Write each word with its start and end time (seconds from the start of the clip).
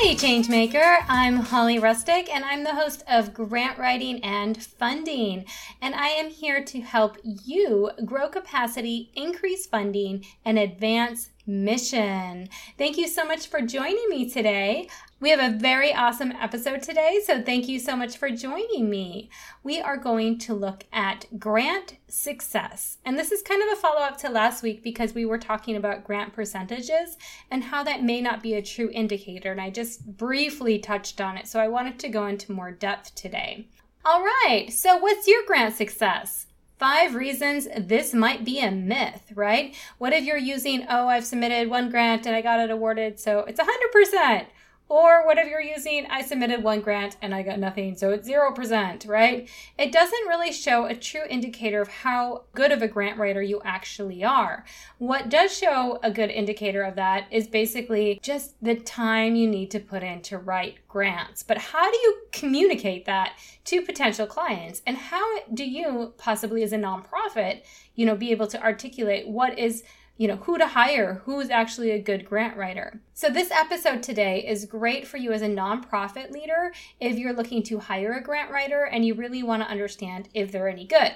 Hey, 0.00 0.14
Changemaker! 0.14 1.04
I'm 1.08 1.36
Holly 1.36 1.78
Rustick, 1.78 2.30
and 2.30 2.42
I'm 2.42 2.64
the 2.64 2.74
host 2.74 3.04
of 3.06 3.34
Grant 3.34 3.76
Writing 3.76 4.24
and 4.24 4.56
Funding. 4.56 5.44
And 5.82 5.94
I 5.94 6.08
am 6.08 6.30
here 6.30 6.64
to 6.64 6.80
help 6.80 7.18
you 7.22 7.90
grow 8.06 8.30
capacity, 8.30 9.10
increase 9.14 9.66
funding, 9.66 10.24
and 10.42 10.58
advance 10.58 11.28
mission. 11.46 12.48
Thank 12.78 12.96
you 12.96 13.08
so 13.08 13.26
much 13.26 13.48
for 13.48 13.60
joining 13.60 14.08
me 14.08 14.30
today. 14.30 14.88
We 15.22 15.28
have 15.28 15.52
a 15.52 15.54
very 15.54 15.92
awesome 15.92 16.32
episode 16.32 16.80
today, 16.80 17.20
so 17.22 17.42
thank 17.42 17.68
you 17.68 17.78
so 17.78 17.94
much 17.94 18.16
for 18.16 18.30
joining 18.30 18.88
me. 18.88 19.28
We 19.62 19.78
are 19.78 19.98
going 19.98 20.38
to 20.38 20.54
look 20.54 20.86
at 20.94 21.26
grant 21.38 21.98
success. 22.08 22.96
And 23.04 23.18
this 23.18 23.30
is 23.30 23.42
kind 23.42 23.62
of 23.62 23.68
a 23.76 23.80
follow 23.82 24.00
up 24.00 24.16
to 24.20 24.30
last 24.30 24.62
week 24.62 24.82
because 24.82 25.12
we 25.12 25.26
were 25.26 25.36
talking 25.36 25.76
about 25.76 26.04
grant 26.04 26.32
percentages 26.32 27.18
and 27.50 27.64
how 27.64 27.82
that 27.82 28.02
may 28.02 28.22
not 28.22 28.42
be 28.42 28.54
a 28.54 28.62
true 28.62 28.88
indicator. 28.94 29.52
And 29.52 29.60
I 29.60 29.68
just 29.68 30.16
briefly 30.16 30.78
touched 30.78 31.20
on 31.20 31.36
it, 31.36 31.46
so 31.46 31.60
I 31.60 31.68
wanted 31.68 31.98
to 31.98 32.08
go 32.08 32.26
into 32.26 32.52
more 32.52 32.72
depth 32.72 33.14
today. 33.14 33.68
All 34.06 34.22
right, 34.22 34.72
so 34.72 34.96
what's 34.96 35.28
your 35.28 35.44
grant 35.46 35.76
success? 35.76 36.46
five 36.78 37.14
reasons 37.14 37.68
this 37.76 38.14
might 38.14 38.42
be 38.42 38.58
a 38.58 38.70
myth, 38.70 39.32
right? 39.34 39.76
What 39.98 40.14
if 40.14 40.24
you're 40.24 40.38
using, 40.38 40.86
oh, 40.88 41.08
I've 41.08 41.26
submitted 41.26 41.68
one 41.68 41.90
grant 41.90 42.24
and 42.24 42.34
I 42.34 42.40
got 42.40 42.58
it 42.58 42.70
awarded, 42.70 43.20
so 43.20 43.40
it's 43.40 43.60
100%. 43.60 44.46
Or 44.90 45.24
whatever 45.24 45.48
you're 45.48 45.60
using, 45.60 46.04
I 46.10 46.22
submitted 46.22 46.64
one 46.64 46.80
grant 46.80 47.16
and 47.22 47.32
I 47.32 47.42
got 47.44 47.60
nothing, 47.60 47.96
so 47.96 48.10
it's 48.10 48.28
0%, 48.28 49.06
right? 49.06 49.48
It 49.78 49.92
doesn't 49.92 50.26
really 50.26 50.50
show 50.50 50.86
a 50.86 50.96
true 50.96 51.22
indicator 51.30 51.80
of 51.80 51.86
how 51.86 52.42
good 52.56 52.72
of 52.72 52.82
a 52.82 52.88
grant 52.88 53.16
writer 53.16 53.40
you 53.40 53.62
actually 53.64 54.24
are. 54.24 54.64
What 54.98 55.28
does 55.28 55.56
show 55.56 56.00
a 56.02 56.10
good 56.10 56.30
indicator 56.30 56.82
of 56.82 56.96
that 56.96 57.28
is 57.30 57.46
basically 57.46 58.18
just 58.20 58.56
the 58.60 58.74
time 58.74 59.36
you 59.36 59.48
need 59.48 59.70
to 59.70 59.78
put 59.78 60.02
in 60.02 60.22
to 60.22 60.38
write 60.38 60.78
grants. 60.88 61.44
But 61.44 61.58
how 61.58 61.88
do 61.88 61.96
you 61.96 62.22
communicate 62.32 63.04
that 63.04 63.34
to 63.66 63.82
potential 63.82 64.26
clients? 64.26 64.82
And 64.88 64.96
how 64.96 65.24
do 65.54 65.64
you 65.64 66.14
possibly 66.18 66.64
as 66.64 66.72
a 66.72 66.78
nonprofit, 66.78 67.62
you 67.94 68.06
know, 68.06 68.16
be 68.16 68.32
able 68.32 68.48
to 68.48 68.60
articulate 68.60 69.28
what 69.28 69.56
is 69.56 69.84
you 70.20 70.28
know, 70.28 70.36
who 70.36 70.58
to 70.58 70.66
hire, 70.66 71.22
who's 71.24 71.48
actually 71.48 71.92
a 71.92 71.98
good 71.98 72.26
grant 72.26 72.54
writer. 72.54 73.00
So, 73.14 73.30
this 73.30 73.50
episode 73.50 74.02
today 74.02 74.44
is 74.46 74.66
great 74.66 75.06
for 75.06 75.16
you 75.16 75.32
as 75.32 75.40
a 75.40 75.48
nonprofit 75.48 76.30
leader 76.30 76.74
if 77.00 77.16
you're 77.16 77.32
looking 77.32 77.62
to 77.62 77.78
hire 77.78 78.12
a 78.12 78.22
grant 78.22 78.50
writer 78.50 78.84
and 78.84 79.02
you 79.02 79.14
really 79.14 79.42
want 79.42 79.62
to 79.62 79.70
understand 79.70 80.28
if 80.34 80.52
they're 80.52 80.68
any 80.68 80.84
good. 80.84 81.14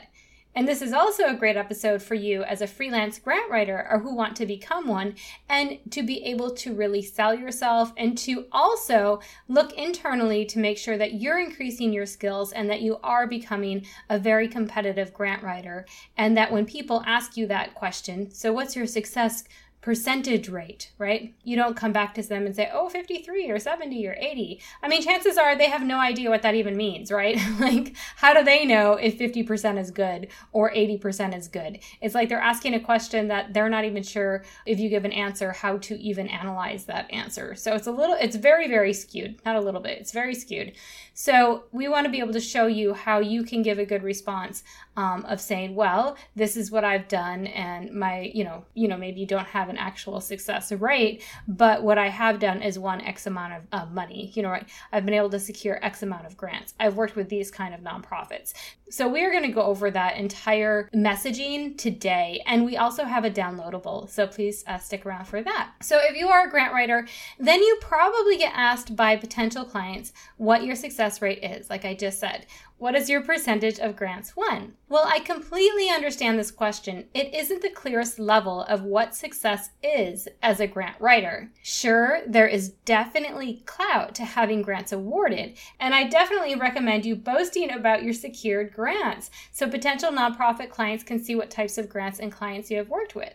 And 0.55 0.69
this 0.69 0.83
is 0.83 0.93
also 0.93 1.27
a 1.27 1.35
great 1.35 1.57
episode 1.57 2.01
for 2.01 2.15
you 2.15 2.45
as 2.45 2.63
a 2.63 2.67
freelance 2.67 3.19
grant 3.19 3.51
writer 3.51 3.89
or 3.91 3.99
who 3.99 4.15
want 4.15 4.37
to 4.37 4.47
become 4.47 4.87
one 4.87 5.15
and 5.49 5.79
to 5.91 6.03
be 6.03 6.23
able 6.25 6.51
to 6.53 6.75
really 6.75 7.03
sell 7.03 7.35
yourself 7.35 7.93
and 7.97 8.17
to 8.19 8.47
also 8.53 9.21
look 9.49 9.73
internally 9.73 10.45
to 10.47 10.61
make 10.61 10.79
sure 10.79 10.97
that 10.97 11.15
you're 11.15 11.41
increasing 11.41 11.93
your 11.93 12.07
skills 12.07 12.53
and 12.53 12.71
that 12.71 12.83
you 12.83 12.99
are 13.03 13.27
becoming 13.27 13.85
a 14.11 14.19
very 14.19 14.47
competitive 14.47 15.13
grant 15.13 15.43
writer. 15.43 15.87
And 16.17 16.37
that 16.37 16.53
when 16.53 16.67
people 16.67 17.03
ask 17.05 17.37
you 17.37 17.47
that 17.49 17.75
question, 17.75 18.31
so 18.31 18.53
what's 18.53 18.77
your 18.77 18.87
success 18.87 19.45
percentage 19.85 20.49
rate, 20.49 20.91
right? 20.97 21.35
You 21.45 21.57
don't 21.57 21.77
come 21.77 21.93
back 21.93 22.15
to 22.15 22.23
them 22.23 22.47
and 22.47 22.57
say, 22.57 22.71
oh, 22.73 22.89
53 22.89 23.51
or 23.51 23.59
70 23.59 24.07
or 24.09 24.17
80. 24.19 24.59
I 24.83 24.89
mean, 24.89 25.03
chances 25.03 25.37
are 25.37 25.55
they 25.55 25.69
have 25.69 25.83
no 25.83 25.99
idea 25.99 26.31
what 26.31 26.41
that 26.41 26.55
even 26.55 26.75
means, 26.75 27.13
right? 27.13 27.39
like, 27.61 27.95
how 28.17 28.33
do 28.33 28.43
they 28.43 28.65
know 28.65 28.95
if 28.95 29.19
50% 29.19 29.79
is 29.79 29.91
good 29.91 30.29
or 30.53 30.73
80% 30.73 31.37
is 31.37 31.49
good? 31.49 31.81
It's 32.01 32.15
like 32.15 32.31
they're 32.31 32.41
asking 32.41 32.73
a 32.73 32.81
question 32.81 33.29
that 33.29 33.53
they're 33.53 33.69
not 33.69 33.85
even 33.85 34.03
sure 34.03 34.43
if 34.65 34.81
you 34.81 34.89
give 34.89 35.05
an 35.05 35.13
answer 35.13 35.53
how 35.53 35.77
to 35.77 36.01
even 36.01 36.29
analyze 36.29 36.87
that 36.87 37.13
answer. 37.13 37.55
So 37.55 37.75
it's 37.75 37.87
a 37.87 37.93
little, 37.93 38.17
it's 38.19 38.37
very, 38.37 38.69
very 38.69 38.95
skewed. 38.95 39.39
Not 39.45 39.57
a 39.57 39.61
little 39.61 39.83
bit, 39.83 39.99
it's 39.99 40.13
very 40.13 40.35
skewed. 40.35 40.73
So 41.13 41.65
we 41.73 41.89
want 41.89 42.07
to 42.07 42.11
be 42.11 42.21
able 42.21 42.33
to 42.33 42.41
show 42.41 42.69
you 42.69 42.95
how 42.95 43.19
you 43.21 43.45
can 43.45 43.61
give 43.61 43.79
a 43.79 43.85
good 43.85 44.03
response 44.03 44.65
um, 44.97 45.25
of 45.27 45.41
saying, 45.41 45.75
well, 45.75 46.17
this 46.35 46.57
is 46.57 46.71
what 46.71 46.85
I've 46.85 47.09
done, 47.09 47.47
and 47.47 47.93
my, 47.93 48.31
you 48.35 48.45
know, 48.45 48.65
you 48.75 48.89
know, 48.89 48.97
maybe 48.97 49.21
you 49.21 49.27
don't 49.27 49.47
have 49.47 49.69
an 49.69 49.77
actual 49.77 50.21
success 50.21 50.73
rate, 50.73 51.23
but 51.47 51.83
what 51.83 51.99
I 51.99 52.09
have 52.09 52.39
done 52.39 52.63
is 52.63 52.79
won 52.79 53.01
X 53.01 53.27
amount 53.27 53.53
of 53.55 53.63
uh, 53.73 53.87
money. 53.87 54.33
You 54.35 54.43
know, 54.43 54.51
right? 54.51 54.69
I've 54.93 55.05
been 55.05 55.15
able 55.15 55.31
to 55.31 55.39
secure 55.39 55.85
X 55.85 56.03
amount 56.03 56.27
of 56.27 56.37
grants. 56.37 56.75
I've 56.81 56.97
worked 56.97 57.17
with 57.17 57.29
these 57.29 57.51
kind 57.51 57.75
of 57.75 57.81
nonprofits. 57.81 58.55
So 58.91 59.09
we 59.09 59.25
are 59.25 59.31
going 59.31 59.45
to 59.45 59.49
go 59.49 59.63
over 59.63 59.91
that 59.91 60.17
entire 60.17 60.89
messaging 60.95 61.77
today, 61.77 62.43
and 62.47 62.65
we 62.65 62.77
also 62.77 63.05
have 63.05 63.25
a 63.25 63.31
downloadable. 63.31 64.09
So 64.11 64.27
please 64.27 64.65
uh, 64.67 64.79
stick 64.79 65.07
around 65.07 65.27
for 65.27 65.43
that. 65.43 65.73
So 65.81 65.99
if 66.03 66.17
you 66.17 66.29
are 66.29 66.47
a 66.47 66.51
grant 66.51 66.73
writer, 66.73 67.07
then 67.39 67.61
you 67.61 67.79
probably 67.81 68.37
get 68.37 68.53
asked 68.55 68.95
by 68.97 69.17
potential 69.17 69.65
clients 69.65 70.13
what 70.37 70.65
your 70.65 70.75
success 70.75 70.95
success 70.95 71.23
rate 71.23 71.43
is, 71.43 71.71
like 71.71 71.85
I 71.85 71.95
just 71.95 72.19
said. 72.19 72.47
What 72.85 72.95
is 72.95 73.09
your 73.09 73.23
percentage 73.23 73.79
of 73.79 73.97
grants 73.97 74.37
won? 74.37 74.75
Well, 74.91 75.07
I 75.07 75.21
completely 75.21 75.89
understand 75.89 76.39
this 76.39 76.51
question. 76.51 77.07
It 77.15 77.35
isn't 77.35 77.63
the 77.63 77.71
clearest 77.71 78.19
level 78.19 78.61
of 78.65 78.83
what 78.83 79.15
success 79.15 79.71
is 79.83 80.29
as 80.43 80.61
a 80.61 80.67
grant 80.67 81.01
writer. 81.01 81.51
Sure, 81.63 82.21
there 82.27 82.47
is 82.47 82.75
definitely 82.85 83.63
clout 83.65 84.15
to 84.17 84.27
having 84.27 84.61
grants 84.61 84.93
awarded, 84.93 85.57
and 85.81 85.95
I 85.95 86.05
definitely 86.05 86.57
recommend 86.57 87.07
you 87.07 87.17
boasting 87.17 87.73
about 87.73 88.03
your 88.03 88.13
secured 88.13 88.75
grants 88.75 89.31
so 89.51 89.67
potential 89.67 90.11
nonprofit 90.11 90.69
clients 90.69 91.05
can 91.05 91.25
see 91.25 91.35
what 91.35 91.51
types 91.51 91.79
of 91.79 91.89
grants 91.89 92.19
and 92.19 92.31
clients 92.31 92.71
you 92.71 92.77
have 92.77 92.91
worked 92.91 93.15
with. 93.15 93.33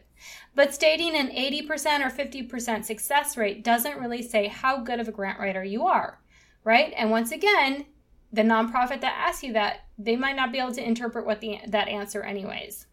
But 0.53 0.75
stating 0.75 1.15
an 1.15 1.29
80% 1.29 2.05
or 2.05 2.11
50% 2.11 2.85
success 2.85 3.35
rate 3.35 3.63
doesn't 3.63 3.99
really 3.99 4.21
say 4.21 4.45
how 4.45 4.83
good 4.83 4.99
of 4.99 5.07
a 5.07 5.11
grant 5.11 5.39
writer 5.39 5.63
you 5.63 5.87
are 5.87 6.19
right? 6.65 6.93
And 6.97 7.09
once 7.09 7.31
again, 7.31 7.85
the 8.31 8.43
nonprofit 8.43 9.01
that 9.01 9.17
asks 9.17 9.43
you 9.43 9.53
that, 9.53 9.85
they 9.97 10.15
might 10.15 10.35
not 10.35 10.51
be 10.51 10.59
able 10.59 10.73
to 10.73 10.85
interpret 10.85 11.25
what 11.25 11.41
the 11.41 11.59
that 11.67 11.87
answer 11.87 12.23
anyways. 12.23 12.85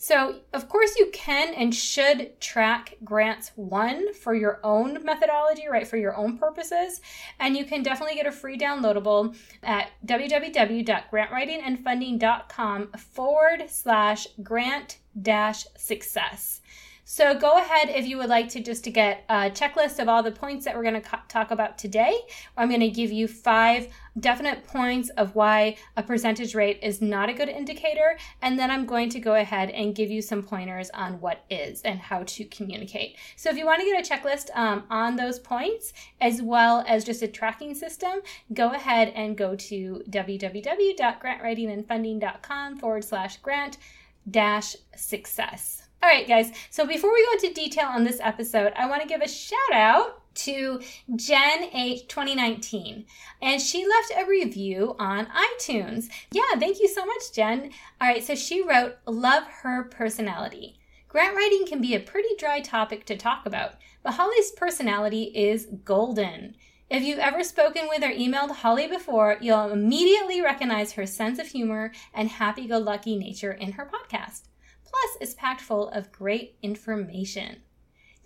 So, 0.00 0.42
of 0.52 0.68
course, 0.68 0.96
you 0.96 1.10
can 1.12 1.52
and 1.54 1.74
should 1.74 2.40
track 2.40 2.94
grants 3.02 3.50
won 3.56 4.14
for 4.14 4.32
your 4.32 4.60
own 4.62 5.04
methodology, 5.04 5.64
right, 5.68 5.88
for 5.88 5.96
your 5.96 6.16
own 6.16 6.38
purposes. 6.38 7.00
And 7.40 7.56
you 7.56 7.64
can 7.64 7.82
definitely 7.82 8.14
get 8.14 8.26
a 8.26 8.32
free 8.32 8.56
downloadable 8.56 9.36
at 9.64 9.90
www.grantwritingandfunding.com 10.06 12.92
forward 12.92 13.64
slash 13.68 14.28
grant 14.40 14.98
dash 15.20 15.66
success. 15.76 16.60
So 17.10 17.34
go 17.34 17.56
ahead 17.56 17.88
if 17.88 18.06
you 18.06 18.18
would 18.18 18.28
like 18.28 18.50
to 18.50 18.60
just 18.60 18.84
to 18.84 18.90
get 18.90 19.24
a 19.30 19.48
checklist 19.48 19.98
of 19.98 20.10
all 20.10 20.22
the 20.22 20.30
points 20.30 20.66
that 20.66 20.76
we're 20.76 20.82
going 20.82 21.00
to 21.00 21.20
talk 21.26 21.50
about 21.50 21.78
today. 21.78 22.14
I'm 22.54 22.68
going 22.68 22.82
to 22.82 22.90
give 22.90 23.10
you 23.10 23.26
five 23.26 23.88
definite 24.20 24.66
points 24.66 25.08
of 25.16 25.34
why 25.34 25.78
a 25.96 26.02
percentage 26.02 26.54
rate 26.54 26.80
is 26.82 27.00
not 27.00 27.30
a 27.30 27.32
good 27.32 27.48
indicator. 27.48 28.18
And 28.42 28.58
then 28.58 28.70
I'm 28.70 28.84
going 28.84 29.08
to 29.08 29.20
go 29.20 29.36
ahead 29.36 29.70
and 29.70 29.94
give 29.94 30.10
you 30.10 30.20
some 30.20 30.42
pointers 30.42 30.90
on 30.90 31.18
what 31.18 31.46
is 31.48 31.80
and 31.80 31.98
how 31.98 32.24
to 32.24 32.44
communicate. 32.44 33.16
So 33.36 33.48
if 33.48 33.56
you 33.56 33.64
want 33.64 33.80
to 33.80 33.86
get 33.86 34.06
a 34.06 34.14
checklist 34.14 34.54
um, 34.54 34.84
on 34.90 35.16
those 35.16 35.38
points, 35.38 35.94
as 36.20 36.42
well 36.42 36.84
as 36.86 37.04
just 37.04 37.22
a 37.22 37.28
tracking 37.28 37.74
system, 37.74 38.20
go 38.52 38.74
ahead 38.74 39.14
and 39.16 39.34
go 39.34 39.56
to 39.56 40.02
www.grantwritingandfunding.com 40.10 42.78
forward 42.78 43.04
slash 43.04 43.38
grant 43.38 43.78
dash 44.30 44.76
success. 44.94 45.87
All 46.00 46.08
right, 46.08 46.28
guys. 46.28 46.52
So 46.70 46.86
before 46.86 47.12
we 47.12 47.26
go 47.26 47.32
into 47.32 47.60
detail 47.60 47.86
on 47.86 48.04
this 48.04 48.20
episode, 48.22 48.72
I 48.76 48.86
want 48.86 49.02
to 49.02 49.08
give 49.08 49.20
a 49.20 49.28
shout 49.28 49.72
out 49.72 50.22
to 50.36 50.80
Jen 51.16 51.64
H 51.74 52.06
2019 52.06 53.04
and 53.42 53.60
she 53.60 53.84
left 53.84 54.12
a 54.16 54.28
review 54.28 54.94
on 55.00 55.26
iTunes. 55.26 56.08
Yeah, 56.30 56.54
thank 56.56 56.78
you 56.78 56.86
so 56.86 57.04
much, 57.04 57.32
Jen. 57.34 57.72
All 58.00 58.08
right, 58.08 58.22
so 58.22 58.36
she 58.36 58.62
wrote, 58.62 58.94
Love 59.06 59.42
her 59.62 59.84
personality. 59.84 60.78
Grant 61.08 61.34
writing 61.34 61.66
can 61.66 61.80
be 61.80 61.96
a 61.96 62.00
pretty 62.00 62.36
dry 62.38 62.60
topic 62.60 63.04
to 63.06 63.16
talk 63.16 63.44
about, 63.44 63.72
but 64.04 64.14
Holly's 64.14 64.52
personality 64.52 65.32
is 65.34 65.66
golden. 65.84 66.54
If 66.88 67.02
you've 67.02 67.18
ever 67.18 67.42
spoken 67.42 67.88
with 67.88 68.04
or 68.04 68.12
emailed 68.12 68.56
Holly 68.56 68.86
before, 68.86 69.36
you'll 69.40 69.72
immediately 69.72 70.40
recognize 70.40 70.92
her 70.92 71.06
sense 71.06 71.40
of 71.40 71.48
humor 71.48 71.92
and 72.14 72.28
happy 72.28 72.68
go 72.68 72.78
lucky 72.78 73.16
nature 73.16 73.52
in 73.52 73.72
her 73.72 73.90
podcast. 73.90 74.42
Plus, 74.90 75.18
it's 75.20 75.34
packed 75.34 75.60
full 75.60 75.88
of 75.90 76.12
great 76.12 76.56
information. 76.62 77.62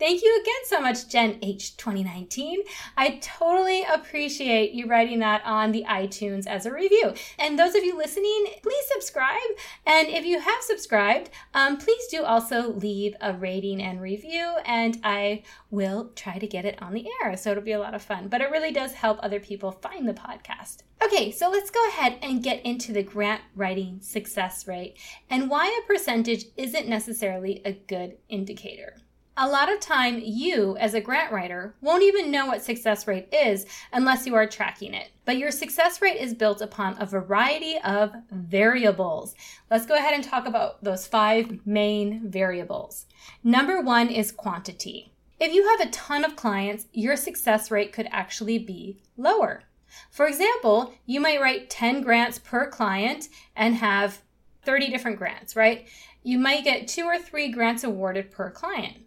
Thank 0.03 0.25
you 0.25 0.37
again 0.43 0.65
so 0.65 0.81
much, 0.81 1.07
Jen 1.07 1.39
H 1.43 1.77
2019. 1.77 2.65
I 2.97 3.21
totally 3.23 3.85
appreciate 3.85 4.73
you 4.73 4.89
writing 4.89 5.21
that 5.21 5.43
on 5.45 5.71
the 5.71 5.85
iTunes 5.89 6.45
as 6.49 6.67
a 6.67 6.73
review. 6.73 7.15
And 7.39 7.57
those 7.57 7.77
of 7.77 7.85
you 7.85 7.97
listening, 7.97 8.47
please 8.65 8.85
subscribe. 8.93 9.39
And 9.87 10.09
if 10.09 10.25
you 10.25 10.41
have 10.41 10.61
subscribed, 10.63 11.31
um, 11.55 11.77
please 11.77 12.05
do 12.09 12.25
also 12.25 12.73
leave 12.73 13.15
a 13.21 13.33
rating 13.33 13.81
and 13.81 14.01
review, 14.01 14.57
and 14.67 14.99
I 15.05 15.45
will 15.71 16.11
try 16.17 16.37
to 16.37 16.49
get 16.49 16.65
it 16.65 16.83
on 16.83 16.95
the 16.95 17.07
air. 17.23 17.37
So 17.37 17.53
it'll 17.53 17.63
be 17.63 17.71
a 17.71 17.79
lot 17.79 17.95
of 17.95 18.03
fun. 18.03 18.27
But 18.27 18.41
it 18.41 18.51
really 18.51 18.73
does 18.73 18.95
help 18.95 19.21
other 19.23 19.39
people 19.39 19.71
find 19.71 20.09
the 20.09 20.15
podcast. 20.15 20.79
Okay, 21.01 21.31
so 21.31 21.49
let's 21.49 21.71
go 21.71 21.89
ahead 21.91 22.19
and 22.23 22.43
get 22.43 22.61
into 22.67 22.93
the 22.93 23.05
grant 23.05 23.43
writing 23.55 24.01
success 24.01 24.67
rate 24.67 24.97
and 25.31 25.49
why 25.49 25.69
a 25.69 25.87
percentage 25.87 26.47
isn't 26.57 26.89
necessarily 26.89 27.63
a 27.65 27.71
good 27.71 28.17
indicator. 28.29 28.97
A 29.35 29.49
lot 29.49 29.73
of 29.73 29.81
time, 29.81 30.21
you 30.23 30.77
as 30.77 30.93
a 30.93 31.01
grant 31.01 31.33
writer 31.33 31.75
won't 31.81 32.03
even 32.03 32.31
know 32.31 32.45
what 32.45 32.63
success 32.63 33.07
rate 33.07 33.29
is 33.33 33.65
unless 33.91 34.27
you 34.27 34.35
are 34.35 34.47
tracking 34.47 34.93
it. 34.93 35.09
But 35.25 35.39
your 35.39 35.51
success 35.51 36.03
rate 36.03 36.21
is 36.21 36.35
built 36.35 36.61
upon 36.61 37.01
a 37.01 37.07
variety 37.07 37.79
of 37.83 38.13
variables. 38.31 39.35
Let's 39.71 39.87
go 39.87 39.95
ahead 39.95 40.13
and 40.13 40.23
talk 40.23 40.47
about 40.47 40.85
those 40.85 41.07
five 41.07 41.67
main 41.67 42.29
variables. 42.29 43.07
Number 43.43 43.81
one 43.81 44.11
is 44.11 44.33
quantity. 44.33 45.15
If 45.41 45.55
you 45.55 45.67
have 45.67 45.81
a 45.81 45.91
ton 45.91 46.27
of 46.27 46.37
clients, 46.37 46.87
your 46.93 47.17
success 47.17 47.71
rate 47.71 47.91
could 47.91 48.09
actually 48.11 48.59
be 48.59 48.99
lower. 49.17 49.63
For 50.11 50.27
example, 50.27 50.93
you 51.07 51.21
might 51.21 51.41
write 51.41 51.71
10 51.71 52.03
grants 52.03 52.39
per 52.39 52.69
client 52.69 53.31
and 53.57 53.77
have 53.77 54.21
30 54.67 54.91
different 54.91 55.17
grants, 55.17 55.57
right? 55.57 55.89
You 56.23 56.39
might 56.39 56.65
get 56.65 56.87
two 56.87 57.05
or 57.05 57.19
three 57.19 57.51
grants 57.51 57.83
awarded 57.83 58.31
per 58.31 58.51
client. 58.51 58.99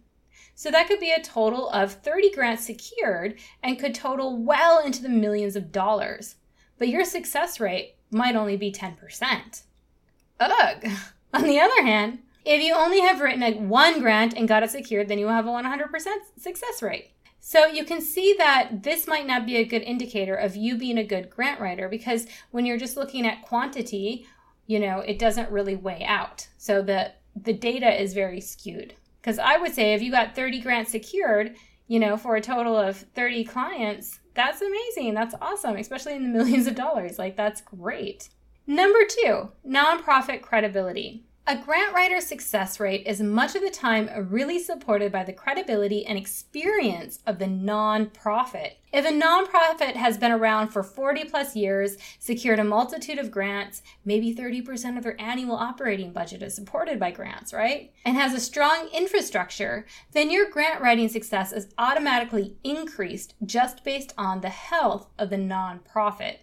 So 0.56 0.70
that 0.70 0.88
could 0.88 1.00
be 1.00 1.12
a 1.12 1.22
total 1.22 1.68
of 1.68 1.92
30 1.92 2.32
grants 2.32 2.64
secured 2.64 3.38
and 3.62 3.78
could 3.78 3.94
total 3.94 4.38
well 4.38 4.82
into 4.84 5.02
the 5.02 5.08
millions 5.10 5.54
of 5.54 5.70
dollars. 5.70 6.36
But 6.78 6.88
your 6.88 7.04
success 7.04 7.60
rate 7.60 7.96
might 8.10 8.34
only 8.34 8.56
be 8.56 8.72
10%. 8.72 9.62
Ugh. 10.40 10.86
On 11.34 11.42
the 11.42 11.60
other 11.60 11.82
hand, 11.82 12.20
if 12.46 12.62
you 12.62 12.74
only 12.74 13.00
have 13.00 13.20
written 13.20 13.42
a 13.42 13.52
one 13.52 14.00
grant 14.00 14.32
and 14.32 14.48
got 14.48 14.62
it 14.62 14.70
secured, 14.70 15.08
then 15.08 15.18
you 15.18 15.26
will 15.26 15.32
have 15.34 15.46
a 15.46 15.50
100% 15.50 15.90
success 16.38 16.82
rate. 16.82 17.10
So 17.38 17.66
you 17.66 17.84
can 17.84 18.00
see 18.00 18.34
that 18.38 18.82
this 18.82 19.06
might 19.06 19.26
not 19.26 19.44
be 19.44 19.56
a 19.56 19.64
good 19.64 19.82
indicator 19.82 20.34
of 20.34 20.56
you 20.56 20.78
being 20.78 20.96
a 20.96 21.04
good 21.04 21.28
grant 21.28 21.60
writer 21.60 21.88
because 21.88 22.26
when 22.50 22.64
you're 22.64 22.78
just 22.78 22.96
looking 22.96 23.26
at 23.26 23.42
quantity, 23.42 24.26
you 24.66 24.80
know, 24.80 25.00
it 25.00 25.18
doesn't 25.18 25.50
really 25.50 25.76
weigh 25.76 26.04
out. 26.04 26.48
So 26.56 26.80
the 26.80 27.12
the 27.40 27.52
data 27.52 28.02
is 28.02 28.14
very 28.14 28.40
skewed. 28.40 28.94
Because 29.26 29.40
I 29.40 29.56
would 29.58 29.74
say 29.74 29.92
if 29.92 30.02
you 30.02 30.12
got 30.12 30.36
30 30.36 30.60
grants 30.60 30.92
secured, 30.92 31.56
you 31.88 31.98
know, 31.98 32.16
for 32.16 32.36
a 32.36 32.40
total 32.40 32.76
of 32.76 32.96
30 32.96 33.42
clients, 33.42 34.20
that's 34.34 34.62
amazing. 34.62 35.14
That's 35.14 35.34
awesome, 35.42 35.74
especially 35.74 36.14
in 36.14 36.22
the 36.22 36.28
millions 36.38 36.68
of 36.68 36.76
dollars. 36.76 37.18
Like, 37.18 37.36
that's 37.36 37.60
great. 37.60 38.28
Number 38.68 39.00
two, 39.04 39.50
nonprofit 39.68 40.42
credibility. 40.42 41.24
A 41.48 41.56
grant 41.56 41.94
writer's 41.94 42.26
success 42.26 42.80
rate 42.80 43.06
is 43.06 43.20
much 43.22 43.54
of 43.54 43.62
the 43.62 43.70
time 43.70 44.10
really 44.30 44.58
supported 44.58 45.12
by 45.12 45.22
the 45.22 45.32
credibility 45.32 46.04
and 46.04 46.18
experience 46.18 47.20
of 47.24 47.38
the 47.38 47.44
nonprofit. 47.44 48.72
If 48.92 49.06
a 49.06 49.10
nonprofit 49.10 49.94
has 49.94 50.18
been 50.18 50.32
around 50.32 50.70
for 50.70 50.82
40 50.82 51.26
plus 51.26 51.54
years, 51.54 51.98
secured 52.18 52.58
a 52.58 52.64
multitude 52.64 53.20
of 53.20 53.30
grants, 53.30 53.82
maybe 54.04 54.34
30% 54.34 54.96
of 54.96 55.04
their 55.04 55.20
annual 55.20 55.54
operating 55.54 56.12
budget 56.12 56.42
is 56.42 56.56
supported 56.56 56.98
by 56.98 57.12
grants, 57.12 57.52
right? 57.52 57.92
And 58.04 58.16
has 58.16 58.34
a 58.34 58.40
strong 58.40 58.88
infrastructure, 58.92 59.86
then 60.10 60.32
your 60.32 60.50
grant 60.50 60.82
writing 60.82 61.08
success 61.08 61.52
is 61.52 61.72
automatically 61.78 62.56
increased 62.64 63.34
just 63.44 63.84
based 63.84 64.12
on 64.18 64.40
the 64.40 64.48
health 64.48 65.10
of 65.16 65.30
the 65.30 65.36
nonprofit. 65.36 66.38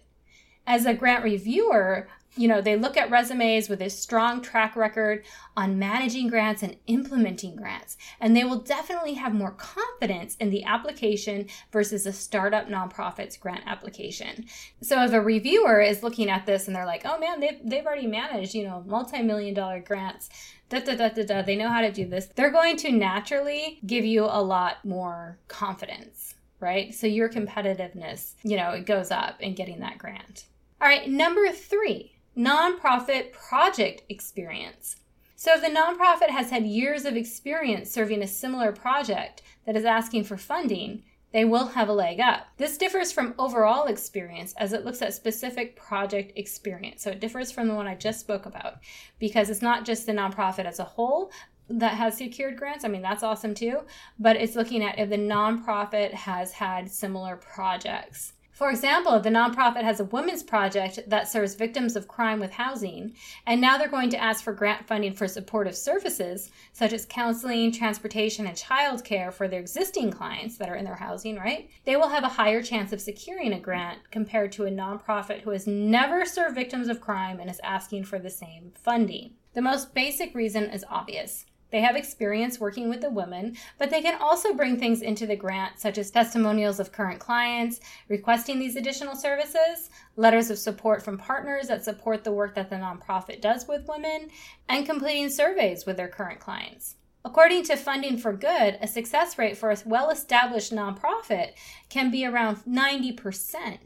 As 0.66 0.86
a 0.86 0.94
grant 0.94 1.22
reviewer, 1.22 2.08
you 2.36 2.48
know, 2.48 2.60
they 2.60 2.76
look 2.76 2.96
at 2.96 3.10
resumes 3.10 3.68
with 3.68 3.80
a 3.80 3.88
strong 3.88 4.42
track 4.42 4.74
record 4.74 5.24
on 5.56 5.78
managing 5.78 6.28
grants 6.28 6.62
and 6.62 6.76
implementing 6.86 7.54
grants, 7.54 7.96
and 8.20 8.36
they 8.36 8.44
will 8.44 8.60
definitely 8.60 9.14
have 9.14 9.32
more 9.32 9.52
confidence 9.52 10.36
in 10.36 10.50
the 10.50 10.64
application 10.64 11.46
versus 11.72 12.06
a 12.06 12.12
startup 12.12 12.68
nonprofit's 12.68 13.36
grant 13.36 13.62
application. 13.66 14.46
So 14.82 15.02
if 15.04 15.12
a 15.12 15.20
reviewer 15.20 15.80
is 15.80 16.02
looking 16.02 16.28
at 16.28 16.44
this 16.46 16.66
and 16.66 16.74
they're 16.74 16.86
like, 16.86 17.02
oh 17.04 17.18
man, 17.18 17.40
they've, 17.40 17.60
they've 17.64 17.86
already 17.86 18.06
managed, 18.06 18.54
you 18.54 18.64
know, 18.64 18.82
multi-million 18.86 19.54
dollar 19.54 19.80
grants, 19.80 20.28
da, 20.68 20.80
da, 20.80 20.96
da, 20.96 21.08
da, 21.10 21.24
da, 21.24 21.42
they 21.42 21.56
know 21.56 21.68
how 21.68 21.82
to 21.82 21.92
do 21.92 22.06
this, 22.06 22.26
they're 22.34 22.50
going 22.50 22.76
to 22.78 22.90
naturally 22.90 23.78
give 23.86 24.04
you 24.04 24.24
a 24.24 24.42
lot 24.42 24.84
more 24.84 25.38
confidence, 25.46 26.34
right? 26.58 26.92
So 26.92 27.06
your 27.06 27.28
competitiveness, 27.28 28.32
you 28.42 28.56
know, 28.56 28.70
it 28.70 28.86
goes 28.86 29.12
up 29.12 29.40
in 29.40 29.54
getting 29.54 29.80
that 29.80 29.98
grant. 29.98 30.46
All 30.80 30.88
right, 30.88 31.08
number 31.08 31.50
three, 31.52 32.13
nonprofit 32.36 33.32
project 33.32 34.02
experience. 34.08 34.96
So, 35.36 35.54
if 35.54 35.60
the 35.60 35.68
nonprofit 35.68 36.30
has 36.30 36.50
had 36.50 36.64
years 36.64 37.04
of 37.04 37.16
experience 37.16 37.90
serving 37.90 38.22
a 38.22 38.26
similar 38.26 38.72
project 38.72 39.42
that 39.66 39.76
is 39.76 39.84
asking 39.84 40.24
for 40.24 40.36
funding, 40.36 41.02
they 41.32 41.44
will 41.44 41.66
have 41.68 41.88
a 41.88 41.92
leg 41.92 42.20
up. 42.20 42.46
This 42.56 42.78
differs 42.78 43.12
from 43.12 43.34
overall 43.38 43.86
experience 43.86 44.54
as 44.56 44.72
it 44.72 44.84
looks 44.84 45.02
at 45.02 45.12
specific 45.12 45.76
project 45.76 46.32
experience. 46.36 47.02
So, 47.02 47.10
it 47.10 47.20
differs 47.20 47.50
from 47.50 47.68
the 47.68 47.74
one 47.74 47.86
I 47.86 47.94
just 47.94 48.20
spoke 48.20 48.46
about 48.46 48.78
because 49.18 49.50
it's 49.50 49.62
not 49.62 49.84
just 49.84 50.06
the 50.06 50.12
nonprofit 50.12 50.64
as 50.64 50.78
a 50.78 50.84
whole, 50.84 51.30
that 51.68 51.94
has 51.94 52.16
secured 52.16 52.56
grants. 52.56 52.84
I 52.84 52.88
mean, 52.88 53.02
that's 53.02 53.22
awesome 53.22 53.54
too. 53.54 53.80
But 54.18 54.36
it's 54.36 54.56
looking 54.56 54.82
at 54.82 54.98
if 54.98 55.10
the 55.10 55.16
nonprofit 55.16 56.12
has 56.12 56.52
had 56.52 56.90
similar 56.90 57.36
projects. 57.36 58.34
For 58.54 58.70
example, 58.70 59.14
if 59.14 59.24
the 59.24 59.30
nonprofit 59.30 59.82
has 59.82 59.98
a 59.98 60.04
women's 60.04 60.44
project 60.44 61.00
that 61.08 61.26
serves 61.26 61.56
victims 61.56 61.96
of 61.96 62.06
crime 62.06 62.38
with 62.38 62.52
housing, 62.52 63.16
and 63.46 63.60
now 63.60 63.76
they're 63.76 63.88
going 63.88 64.10
to 64.10 64.22
ask 64.22 64.44
for 64.44 64.52
grant 64.52 64.86
funding 64.86 65.12
for 65.12 65.26
supportive 65.26 65.76
services 65.76 66.52
such 66.72 66.92
as 66.92 67.04
counseling, 67.04 67.72
transportation, 67.72 68.46
and 68.46 68.56
childcare 68.56 69.32
for 69.32 69.48
their 69.48 69.58
existing 69.58 70.12
clients 70.12 70.56
that 70.56 70.68
are 70.68 70.76
in 70.76 70.84
their 70.84 70.94
housing, 70.94 71.34
right? 71.34 71.68
They 71.84 71.96
will 71.96 72.10
have 72.10 72.22
a 72.22 72.28
higher 72.28 72.62
chance 72.62 72.92
of 72.92 73.00
securing 73.00 73.52
a 73.52 73.58
grant 73.58 73.98
compared 74.12 74.52
to 74.52 74.66
a 74.66 74.70
nonprofit 74.70 75.40
who 75.40 75.50
has 75.50 75.66
never 75.66 76.24
served 76.24 76.54
victims 76.54 76.86
of 76.86 77.00
crime 77.00 77.40
and 77.40 77.50
is 77.50 77.60
asking 77.64 78.04
for 78.04 78.20
the 78.20 78.30
same 78.30 78.70
funding. 78.76 79.32
The 79.54 79.62
most 79.62 79.94
basic 79.94 80.32
reason 80.32 80.70
is 80.70 80.84
obvious. 80.88 81.44
They 81.74 81.80
have 81.80 81.96
experience 81.96 82.60
working 82.60 82.88
with 82.88 83.00
the 83.00 83.10
women, 83.10 83.56
but 83.78 83.90
they 83.90 84.00
can 84.00 84.16
also 84.22 84.54
bring 84.54 84.78
things 84.78 85.02
into 85.02 85.26
the 85.26 85.34
grant, 85.34 85.80
such 85.80 85.98
as 85.98 86.08
testimonials 86.08 86.78
of 86.78 86.92
current 86.92 87.18
clients, 87.18 87.80
requesting 88.08 88.60
these 88.60 88.76
additional 88.76 89.16
services, 89.16 89.90
letters 90.14 90.50
of 90.50 90.58
support 90.58 91.02
from 91.02 91.18
partners 91.18 91.66
that 91.66 91.82
support 91.82 92.22
the 92.22 92.30
work 92.30 92.54
that 92.54 92.70
the 92.70 92.76
nonprofit 92.76 93.40
does 93.40 93.66
with 93.66 93.88
women, 93.88 94.28
and 94.68 94.86
completing 94.86 95.28
surveys 95.28 95.84
with 95.84 95.96
their 95.96 96.06
current 96.06 96.38
clients. 96.38 96.94
According 97.24 97.64
to 97.64 97.74
Funding 97.74 98.18
for 98.18 98.32
Good, 98.32 98.78
a 98.80 98.86
success 98.86 99.36
rate 99.36 99.58
for 99.58 99.72
a 99.72 99.76
well 99.84 100.10
established 100.10 100.72
nonprofit 100.72 101.54
can 101.88 102.08
be 102.08 102.24
around 102.24 102.58
90% 102.58 103.78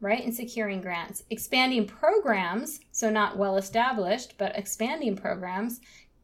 right, 0.00 0.24
in 0.24 0.32
securing 0.32 0.80
grants. 0.80 1.22
Expanding 1.30 1.86
programs, 1.86 2.80
so 2.90 3.10
not 3.10 3.36
well 3.36 3.56
established, 3.56 4.34
but 4.38 4.56
expanding 4.56 5.14
programs, 5.14 5.80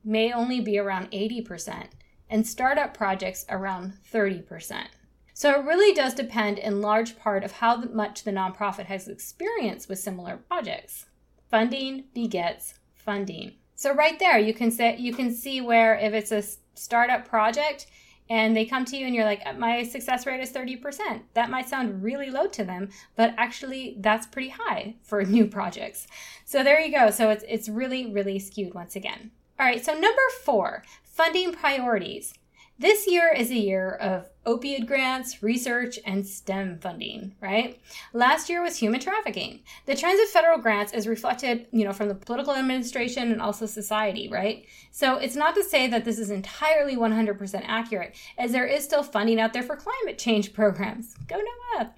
may 0.07 0.33
only 0.33 0.61
be 0.61 0.79
around 0.79 1.11
80%, 1.11 1.89
and 2.31 2.47
startup 2.47 2.95
projects 2.95 3.45
around 3.49 3.95
30%. 4.13 4.87
So 5.35 5.51
it 5.51 5.67
really 5.67 5.95
does 5.95 6.15
depend 6.15 6.59
in 6.59 6.81
large 6.81 7.19
part 7.19 7.45
of 7.45 7.53
how 7.53 7.77
much 7.77 8.25
the 8.25 8.31
nonprofit 8.31 8.87
has 8.87 9.07
experience 9.07 9.87
with 9.87 9.99
similar 9.99 10.39
projects. 10.39 11.07
Funding 11.51 12.05
begets 12.15 12.75
funding. 12.95 13.53
So 13.75 13.93
right 13.93 14.19
there 14.19 14.39
you 14.39 14.55
can 14.55 14.71
say 14.71 14.97
you 14.97 15.13
can 15.13 15.31
see 15.31 15.61
where 15.61 15.95
if 15.99 16.15
it's 16.15 16.33
a 16.33 16.43
startup 16.75 17.29
project 17.29 17.87
and 18.31 18.57
they 18.57 18.65
come 18.65 18.85
to 18.87 18.97
you 18.97 19.05
and 19.05 19.15
you're 19.15 19.27
like 19.27 19.59
my 19.59 19.83
success 19.83 20.25
rate 20.27 20.41
is 20.41 20.53
30%. 20.53 21.21
That 21.35 21.51
might 21.51 21.69
sound 21.69 22.03
really 22.03 22.31
low 22.31 22.47
to 22.49 22.65
them, 22.65 22.89
but 23.15 23.35
actually 23.37 23.97
that's 24.01 24.27
pretty 24.27 24.49
high 24.49 24.97
for 25.03 25.23
new 25.25 25.47
projects. 25.47 26.07
So 26.47 26.65
there 26.65 26.81
you 26.81 26.91
go. 26.91 27.11
So 27.11 27.29
it's 27.29 27.45
it's 27.47 27.69
really 27.69 28.11
really 28.11 28.39
skewed 28.39 28.75
once 28.75 28.97
again. 28.97 29.33
All 29.59 29.65
right, 29.65 29.83
so 29.83 29.95
number 29.95 30.23
four, 30.45 30.83
funding 31.03 31.53
priorities. 31.55 32.35
This 32.79 33.07
year 33.07 33.33
is 33.35 33.51
a 33.51 33.57
year 33.57 33.91
of 33.91 34.29
opioid 34.45 34.87
grants, 34.87 35.43
research, 35.43 35.99
and 36.05 36.27
STEM 36.27 36.79
funding, 36.79 37.35
right? 37.41 37.81
Last 38.13 38.51
year 38.51 38.61
was 38.61 38.77
human 38.77 39.01
trafficking. 39.01 39.61
The 39.87 39.97
trends 39.97 40.21
of 40.21 40.29
federal 40.29 40.59
grants 40.59 40.93
is 40.93 41.07
reflected, 41.09 41.69
you 41.73 41.87
know, 41.87 41.95
from 41.95 42.09
the 42.09 42.15
political 42.15 42.55
administration 42.55 43.33
and 43.33 43.41
also 43.41 43.65
society, 43.65 44.29
right? 44.29 44.67
So 44.91 45.17
it's 45.17 45.37
not 45.37 45.55
to 45.55 45.65
say 45.65 45.87
that 45.87 46.05
this 46.05 46.19
is 46.19 46.31
entirely 46.31 46.97
100% 46.97 47.63
accurate, 47.65 48.15
as 48.37 48.53
there 48.53 48.67
is 48.67 48.85
still 48.85 49.03
funding 49.03 49.41
out 49.41 49.55
there 49.55 49.63
for 49.63 49.77
climate 49.77 50.19
change 50.19 50.53
programs. 50.53 51.15
Go 51.29 51.37
NOAA! 51.37 51.93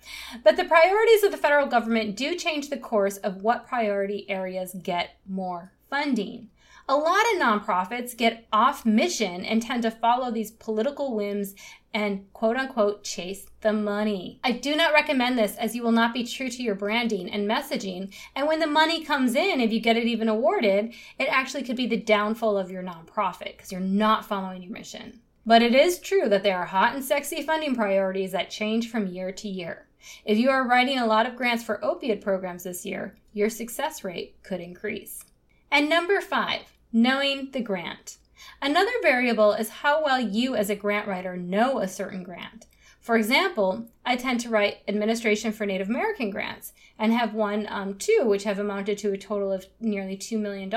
But 0.45 0.57
the 0.57 0.65
priorities 0.65 1.25
of 1.25 1.33
the 1.33 1.39
federal 1.39 1.67
government 1.67 2.17
do 2.17 2.37
change 2.37 2.71
the 2.71 2.77
course 2.77 3.17
of 3.17 3.43
what 3.43 3.67
priority 3.67 4.31
areas 4.31 4.77
get 4.81 5.17
more 5.27 5.73
funding. 5.91 6.51
A 6.91 6.97
lot 6.97 7.21
of 7.35 7.39
nonprofits 7.39 8.17
get 8.17 8.47
off 8.51 8.87
mission 8.87 9.45
and 9.45 9.61
tend 9.61 9.83
to 9.83 9.91
follow 9.91 10.31
these 10.31 10.53
political 10.53 11.15
whims 11.15 11.55
and 11.93 12.33
quote 12.33 12.57
unquote 12.57 13.05
chase 13.05 13.45
the 13.61 13.75
money. 13.75 14.41
I 14.43 14.53
do 14.53 14.75
not 14.75 14.95
recommend 14.95 15.39
this 15.39 15.55
as 15.57 15.77
you 15.77 15.83
will 15.83 15.93
not 15.93 16.15
be 16.15 16.25
true 16.25 16.49
to 16.49 16.63
your 16.63 16.75
branding 16.75 17.29
and 17.29 17.47
messaging. 17.47 18.15
And 18.35 18.49
when 18.49 18.59
the 18.59 18.67
money 18.67 19.05
comes 19.05 19.35
in, 19.35 19.61
if 19.61 19.71
you 19.71 19.81
get 19.81 19.99
it 19.99 20.07
even 20.07 20.31
awarded, 20.31 20.95
it 21.19 21.29
actually 21.29 21.65
could 21.65 21.77
be 21.77 21.87
the 21.87 21.99
downfall 21.99 22.57
of 22.57 22.71
your 22.71 22.83
nonprofit 22.83 23.59
because 23.59 23.71
you're 23.71 23.83
not 23.83 24.25
following 24.25 24.63
your 24.63 24.73
mission. 24.73 25.21
But 25.45 25.61
it 25.61 25.75
is 25.75 25.99
true 25.99 26.31
that 26.31 26.43
there 26.43 26.57
are 26.57 26.65
hot 26.65 26.95
and 26.95 27.05
sexy 27.05 27.43
funding 27.43 27.75
priorities 27.75 28.33
that 28.33 28.49
change 28.49 28.91
from 28.91 29.07
year 29.07 29.31
to 29.31 29.49
year. 29.49 29.89
If 30.25 30.39
you 30.39 30.49
are 30.49 30.67
writing 30.67 30.99
a 30.99 31.07
lot 31.07 31.27
of 31.27 31.37
grants 31.37 31.65
for 31.65 31.81
opioid 31.83 32.23
programs 32.23 32.65
this 32.65 32.87
year, 32.87 33.19
your 33.35 33.51
success 33.51 34.05
rate 34.05 34.43
could 34.43 34.61
increase. 34.61 35.23
And 35.71 35.91
number 35.91 36.23
five, 36.23 36.78
knowing 36.93 37.51
the 37.53 37.61
grant. 37.61 38.19
Another 38.63 38.93
variable 39.03 39.53
is 39.53 39.69
how 39.69 40.05
well 40.05 40.21
you 40.21 40.55
as 40.55 40.71
a 40.71 40.77
grant 40.77 41.09
writer 41.09 41.37
know 41.37 41.79
a 41.81 41.89
certain 41.89 42.23
grant. 42.23 42.67
For 43.01 43.17
example, 43.17 43.87
I 44.05 44.17
tend 44.17 44.41
to 44.41 44.51
write 44.51 44.83
administration 44.87 45.53
for 45.53 45.65
Native 45.65 45.89
American 45.89 46.31
grants 46.31 46.73
and 46.99 47.13
have 47.13 47.33
won 47.33 47.67
um, 47.71 47.95
two, 47.95 48.25
which 48.25 48.45
have 48.45 48.59
amounted 48.59 48.99
to 48.99 49.13
a 49.13 49.17
total 49.17 49.53
of 49.53 49.67
nearly 49.81 50.17
$2 50.17 50.39
million. 50.39 50.71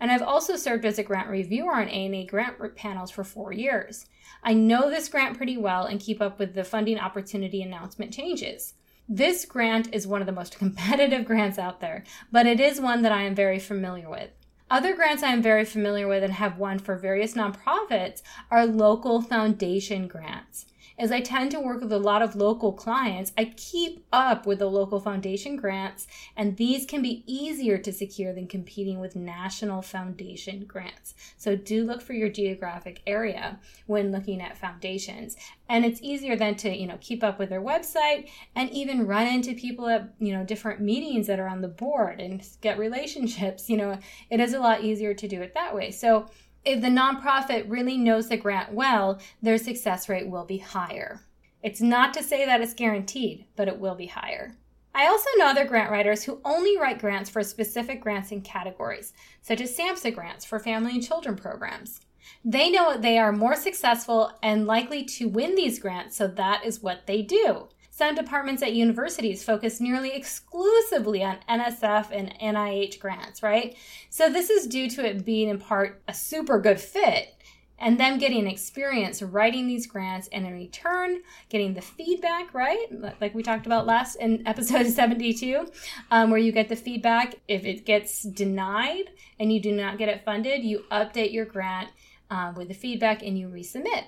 And 0.00 0.10
I've 0.10 0.22
also 0.22 0.56
served 0.56 0.84
as 0.84 0.98
a 0.98 1.02
grant 1.02 1.28
reviewer 1.28 1.74
on 1.74 1.88
ANA 1.88 2.26
grant 2.26 2.76
panels 2.76 3.10
for 3.10 3.24
four 3.24 3.52
years. 3.52 4.06
I 4.42 4.52
know 4.54 4.90
this 4.90 5.08
grant 5.08 5.36
pretty 5.36 5.56
well 5.56 5.86
and 5.86 6.00
keep 6.00 6.20
up 6.20 6.38
with 6.38 6.54
the 6.54 6.64
funding 6.64 6.98
opportunity 6.98 7.62
announcement 7.62 8.12
changes. 8.12 8.74
This 9.08 9.46
grant 9.46 9.94
is 9.94 10.06
one 10.06 10.20
of 10.20 10.26
the 10.26 10.32
most 10.32 10.58
competitive 10.58 11.24
grants 11.24 11.58
out 11.58 11.80
there, 11.80 12.04
but 12.30 12.46
it 12.46 12.60
is 12.60 12.80
one 12.80 13.02
that 13.02 13.12
I 13.12 13.22
am 13.22 13.34
very 13.34 13.58
familiar 13.58 14.10
with. 14.10 14.30
Other 14.70 14.94
grants 14.94 15.22
I 15.22 15.32
am 15.32 15.40
very 15.40 15.64
familiar 15.64 16.06
with 16.06 16.22
and 16.22 16.32
have 16.34 16.58
won 16.58 16.78
for 16.78 16.96
various 16.96 17.32
nonprofits 17.32 18.20
are 18.50 18.66
local 18.66 19.22
foundation 19.22 20.06
grants. 20.06 20.66
As 20.98 21.12
I 21.12 21.20
tend 21.20 21.52
to 21.52 21.60
work 21.60 21.80
with 21.80 21.92
a 21.92 21.98
lot 21.98 22.22
of 22.22 22.34
local 22.34 22.72
clients, 22.72 23.32
I 23.38 23.52
keep 23.56 24.04
up 24.12 24.46
with 24.46 24.58
the 24.58 24.66
local 24.66 24.98
foundation 24.98 25.54
grants, 25.54 26.08
and 26.36 26.56
these 26.56 26.84
can 26.84 27.02
be 27.02 27.22
easier 27.24 27.78
to 27.78 27.92
secure 27.92 28.34
than 28.34 28.48
competing 28.48 28.98
with 28.98 29.14
national 29.14 29.82
foundation 29.82 30.64
grants. 30.64 31.14
So 31.36 31.54
do 31.54 31.84
look 31.84 32.02
for 32.02 32.14
your 32.14 32.28
geographic 32.28 33.00
area 33.06 33.60
when 33.86 34.10
looking 34.10 34.42
at 34.42 34.58
foundations. 34.58 35.36
And 35.68 35.84
it's 35.84 36.02
easier 36.02 36.34
then 36.34 36.56
to, 36.56 36.76
you 36.76 36.88
know, 36.88 36.98
keep 37.00 37.22
up 37.22 37.38
with 37.38 37.50
their 37.50 37.62
website 37.62 38.28
and 38.56 38.68
even 38.70 39.06
run 39.06 39.28
into 39.28 39.54
people 39.54 39.86
at, 39.86 40.14
you 40.18 40.32
know, 40.32 40.44
different 40.44 40.80
meetings 40.80 41.28
that 41.28 41.38
are 41.38 41.48
on 41.48 41.60
the 41.60 41.68
board 41.68 42.20
and 42.20 42.44
get 42.60 42.76
relationships. 42.76 43.70
You 43.70 43.76
know, 43.76 43.98
it 44.30 44.40
is 44.40 44.52
a 44.52 44.58
lot 44.58 44.82
easier 44.82 45.14
to 45.14 45.28
do 45.28 45.42
it 45.42 45.54
that 45.54 45.76
way. 45.76 45.92
So 45.92 46.26
if 46.64 46.80
the 46.80 46.88
nonprofit 46.88 47.70
really 47.70 47.96
knows 47.96 48.28
the 48.28 48.36
grant 48.36 48.72
well, 48.72 49.20
their 49.42 49.58
success 49.58 50.08
rate 50.08 50.28
will 50.28 50.44
be 50.44 50.58
higher. 50.58 51.20
It's 51.62 51.80
not 51.80 52.14
to 52.14 52.22
say 52.22 52.44
that 52.44 52.60
it's 52.60 52.74
guaranteed, 52.74 53.46
but 53.56 53.68
it 53.68 53.78
will 53.78 53.94
be 53.94 54.06
higher. 54.06 54.56
I 54.94 55.06
also 55.06 55.28
know 55.36 55.46
other 55.46 55.64
grant 55.64 55.90
writers 55.90 56.24
who 56.24 56.40
only 56.44 56.76
write 56.76 56.98
grants 57.00 57.30
for 57.30 57.42
specific 57.42 58.00
grants 58.00 58.32
and 58.32 58.42
categories, 58.42 59.12
such 59.42 59.60
as 59.60 59.76
SAMHSA 59.76 60.14
grants 60.14 60.44
for 60.44 60.58
family 60.58 60.92
and 60.92 61.02
children 61.02 61.36
programs. 61.36 62.00
They 62.44 62.70
know 62.70 62.96
they 62.96 63.18
are 63.18 63.32
more 63.32 63.56
successful 63.56 64.32
and 64.42 64.66
likely 64.66 65.04
to 65.04 65.28
win 65.28 65.54
these 65.54 65.78
grants, 65.78 66.16
so 66.16 66.26
that 66.28 66.64
is 66.64 66.82
what 66.82 67.06
they 67.06 67.22
do. 67.22 67.68
Some 67.98 68.14
departments 68.14 68.62
at 68.62 68.74
universities 68.74 69.42
focus 69.42 69.80
nearly 69.80 70.12
exclusively 70.12 71.24
on 71.24 71.38
NSF 71.48 72.12
and 72.12 72.32
NIH 72.40 73.00
grants, 73.00 73.42
right? 73.42 73.76
So 74.08 74.30
this 74.30 74.50
is 74.50 74.68
due 74.68 74.88
to 74.90 75.04
it 75.04 75.24
being 75.24 75.48
in 75.48 75.58
part 75.58 76.00
a 76.06 76.14
super 76.14 76.60
good 76.60 76.80
fit 76.80 77.34
and 77.76 77.98
them 77.98 78.18
getting 78.18 78.46
experience 78.46 79.20
writing 79.20 79.66
these 79.66 79.88
grants 79.88 80.28
and 80.28 80.46
in 80.46 80.52
return 80.52 81.22
getting 81.48 81.74
the 81.74 81.82
feedback 81.82 82.54
right? 82.54 82.86
Like 83.20 83.34
we 83.34 83.42
talked 83.42 83.66
about 83.66 83.84
last 83.84 84.14
in 84.14 84.46
episode 84.46 84.86
72 84.86 85.66
um, 86.12 86.30
where 86.30 86.38
you 86.38 86.52
get 86.52 86.68
the 86.68 86.76
feedback. 86.76 87.34
If 87.48 87.64
it 87.64 87.84
gets 87.84 88.22
denied 88.22 89.10
and 89.40 89.52
you 89.52 89.60
do 89.60 89.72
not 89.72 89.98
get 89.98 90.08
it 90.08 90.24
funded 90.24 90.62
you 90.62 90.84
update 90.92 91.32
your 91.32 91.46
grant 91.46 91.88
uh, 92.30 92.52
with 92.56 92.68
the 92.68 92.74
feedback 92.74 93.24
and 93.24 93.36
you 93.36 93.48
resubmit 93.48 94.04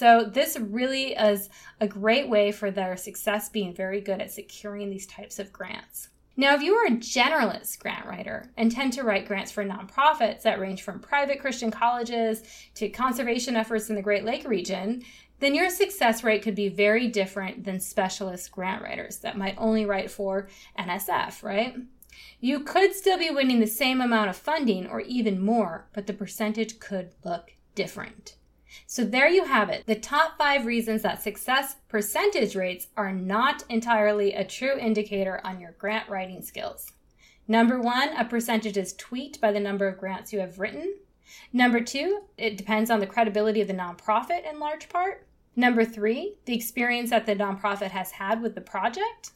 so, 0.00 0.24
this 0.24 0.58
really 0.58 1.12
is 1.12 1.50
a 1.78 1.86
great 1.86 2.26
way 2.26 2.52
for 2.52 2.70
their 2.70 2.96
success 2.96 3.50
being 3.50 3.74
very 3.74 4.00
good 4.00 4.18
at 4.22 4.30
securing 4.30 4.88
these 4.88 5.06
types 5.06 5.38
of 5.38 5.52
grants. 5.52 6.08
Now, 6.38 6.54
if 6.54 6.62
you 6.62 6.72
are 6.72 6.86
a 6.86 6.92
generalist 6.92 7.78
grant 7.80 8.06
writer 8.06 8.50
and 8.56 8.72
tend 8.72 8.94
to 8.94 9.02
write 9.02 9.28
grants 9.28 9.52
for 9.52 9.62
nonprofits 9.62 10.40
that 10.40 10.58
range 10.58 10.80
from 10.80 11.00
private 11.00 11.38
Christian 11.38 11.70
colleges 11.70 12.42
to 12.76 12.88
conservation 12.88 13.56
efforts 13.56 13.90
in 13.90 13.94
the 13.94 14.00
Great 14.00 14.24
Lake 14.24 14.48
region, 14.48 15.02
then 15.38 15.54
your 15.54 15.68
success 15.68 16.24
rate 16.24 16.42
could 16.42 16.54
be 16.54 16.70
very 16.70 17.06
different 17.06 17.64
than 17.64 17.78
specialist 17.78 18.50
grant 18.50 18.82
writers 18.82 19.18
that 19.18 19.36
might 19.36 19.56
only 19.58 19.84
write 19.84 20.10
for 20.10 20.48
NSF, 20.78 21.42
right? 21.42 21.76
You 22.40 22.60
could 22.60 22.94
still 22.94 23.18
be 23.18 23.28
winning 23.28 23.60
the 23.60 23.66
same 23.66 24.00
amount 24.00 24.30
of 24.30 24.36
funding 24.36 24.86
or 24.86 25.02
even 25.02 25.44
more, 25.44 25.88
but 25.92 26.06
the 26.06 26.14
percentage 26.14 26.78
could 26.78 27.10
look 27.22 27.52
different. 27.74 28.36
So 28.86 29.04
there 29.04 29.28
you 29.28 29.44
have 29.44 29.68
it. 29.68 29.86
The 29.86 29.94
top 29.94 30.38
five 30.38 30.66
reasons 30.66 31.02
that 31.02 31.22
success 31.22 31.76
percentage 31.88 32.54
rates 32.54 32.88
are 32.96 33.12
not 33.12 33.64
entirely 33.68 34.32
a 34.32 34.44
true 34.44 34.78
indicator 34.78 35.40
on 35.44 35.60
your 35.60 35.72
grant 35.72 36.08
writing 36.08 36.42
skills. 36.42 36.92
Number 37.48 37.80
one, 37.80 38.10
a 38.16 38.24
percentage 38.24 38.76
is 38.76 38.92
tweaked 38.92 39.40
by 39.40 39.50
the 39.50 39.60
number 39.60 39.88
of 39.88 39.98
grants 39.98 40.32
you 40.32 40.40
have 40.40 40.60
written. 40.60 40.94
Number 41.52 41.80
two, 41.80 42.22
it 42.38 42.56
depends 42.56 42.90
on 42.90 43.00
the 43.00 43.06
credibility 43.06 43.60
of 43.60 43.68
the 43.68 43.74
nonprofit 43.74 44.48
in 44.48 44.60
large 44.60 44.88
part. 44.88 45.26
Number 45.56 45.84
three, 45.84 46.36
the 46.44 46.54
experience 46.54 47.10
that 47.10 47.26
the 47.26 47.34
nonprofit 47.34 47.90
has 47.90 48.12
had 48.12 48.40
with 48.40 48.54
the 48.54 48.60
project. 48.60 49.32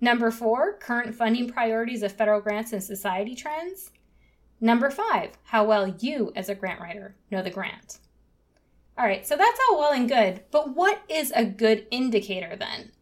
Number 0.00 0.30
four, 0.30 0.74
current 0.74 1.14
funding 1.14 1.48
priorities 1.48 2.02
of 2.02 2.12
federal 2.12 2.40
grants 2.40 2.72
and 2.72 2.82
society 2.82 3.34
trends. 3.34 3.90
Number 4.60 4.90
five, 4.90 5.30
how 5.44 5.64
well 5.64 5.88
you 5.88 6.32
as 6.36 6.48
a 6.48 6.54
grant 6.54 6.80
writer 6.80 7.16
know 7.30 7.42
the 7.42 7.50
grant. 7.50 7.98
All 8.96 9.04
right, 9.04 9.26
so 9.26 9.36
that's 9.36 9.60
all 9.68 9.78
well 9.78 9.92
and 9.92 10.08
good, 10.08 10.42
but 10.52 10.74
what 10.74 11.02
is 11.08 11.32
a 11.34 11.44
good 11.44 11.86
indicator 11.90 12.54
then? 12.56 12.92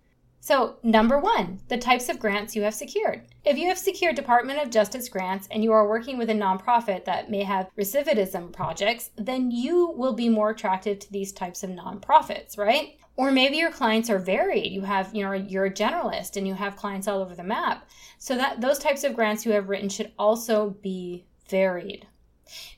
So, 0.41 0.79
number 0.83 1.21
one, 1.21 1.61
the 1.69 1.77
types 1.77 2.09
of 2.09 2.19
grants 2.19 2.57
you 2.57 2.63
have 2.63 2.75
secured. 2.75 3.23
If 3.45 3.57
you 3.59 3.69
have 3.69 3.79
secured 3.79 4.17
Department 4.17 4.61
of 4.61 4.71
Justice 4.71 5.09
grants 5.09 5.47
and 5.51 5.63
you 5.63 5.71
are 5.71 5.89
working 5.89 6.19
with 6.19 6.31
a 6.31 6.35
nonprofit 6.35 7.05
that 7.05 7.31
may 7.31 7.45
have 7.45 7.71
recidivism 7.79 8.53
projects, 8.53 9.11
then 9.17 9.53
you 9.53 9.91
will 9.91 10.15
be 10.15 10.29
more 10.29 10.51
attractive 10.51 10.99
to 10.99 11.13
these 11.13 11.31
types 11.31 11.63
of 11.63 11.71
nonprofits, 11.71 12.59
right? 12.59 12.99
Or 13.15 13.31
maybe 13.31 13.59
your 13.59 13.71
clients 13.71 14.11
are 14.11 14.19
varied. 14.19 14.73
You 14.73 14.81
have, 14.81 15.15
you 15.15 15.23
know, 15.23 15.33
you're 15.33 15.67
a 15.67 15.71
generalist 15.71 16.37
and 16.37 16.49
you 16.49 16.55
have 16.55 16.75
clients 16.75 17.07
all 17.07 17.21
over 17.21 17.37
the 17.37 17.45
map. 17.45 17.89
So 18.19 18.35
that 18.37 18.61
those 18.61 18.81
types 18.81 19.05
of 19.05 19.15
grants 19.15 19.47
you 19.47 19.53
have 19.53 19.69
written 19.69 19.91
should 19.91 20.11
also 20.19 20.71
be 20.71 21.27
varied. 21.49 22.09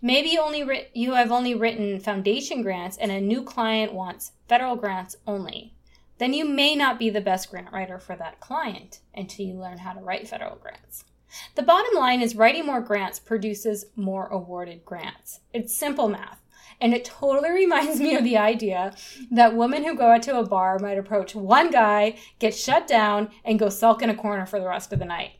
Maybe 0.01 0.31
you 0.31 0.41
only 0.41 0.63
ri- 0.65 0.89
you 0.95 1.15
have 1.15 1.33
only 1.33 1.55
written 1.55 2.01
foundation 2.01 2.63
grants 2.63 2.97
and 2.97 3.11
a 3.11 3.21
new 3.21 3.43
client 3.43 3.93
wants 3.93 4.33
federal 4.49 4.77
grants 4.77 5.17
only. 5.27 5.75
Then 6.19 6.33
you 6.33 6.45
may 6.45 6.77
not 6.77 6.99
be 6.99 7.11
the 7.11 7.21
best 7.21 7.51
grant 7.51 7.73
writer 7.73 7.99
for 7.99 8.15
that 8.17 8.41
client 8.41 9.01
until 9.15 9.47
you 9.47 9.55
learn 9.55 9.79
how 9.79 9.93
to 9.93 10.01
write 10.01 10.29
federal 10.29 10.57
grants. 10.57 11.05
The 11.57 11.63
bottom 11.63 11.95
line 11.97 12.23
is 12.23 12.37
writing 12.37 12.67
more 12.67 12.81
grants 12.81 13.19
produces 13.19 13.87
more 13.97 14.29
awarded 14.29 14.85
grants. 14.85 15.41
It's 15.53 15.77
simple 15.77 16.09
math. 16.09 16.41
And 16.81 16.95
it 16.95 17.05
totally 17.05 17.51
reminds 17.65 18.01
me 18.01 18.15
of 18.15 18.25
the 18.25 18.37
idea 18.39 18.95
that 19.31 19.57
women 19.57 19.85
who 19.85 19.97
go 19.97 20.13
out 20.13 20.23
to 20.25 20.39
a 20.39 20.47
bar 20.47 20.79
might 20.79 20.99
approach 20.99 21.35
one 21.35 21.71
guy, 21.71 22.17
get 22.39 22.55
shut 22.55 22.87
down, 22.87 23.31
and 23.45 23.59
go 23.59 23.69
sulk 23.69 24.03
in 24.03 24.11
a 24.11 24.15
corner 24.15 24.47
for 24.47 24.61
the 24.61 24.69
rest 24.69 24.93
of 24.93 24.99
the 24.99 25.05
night. 25.05 25.33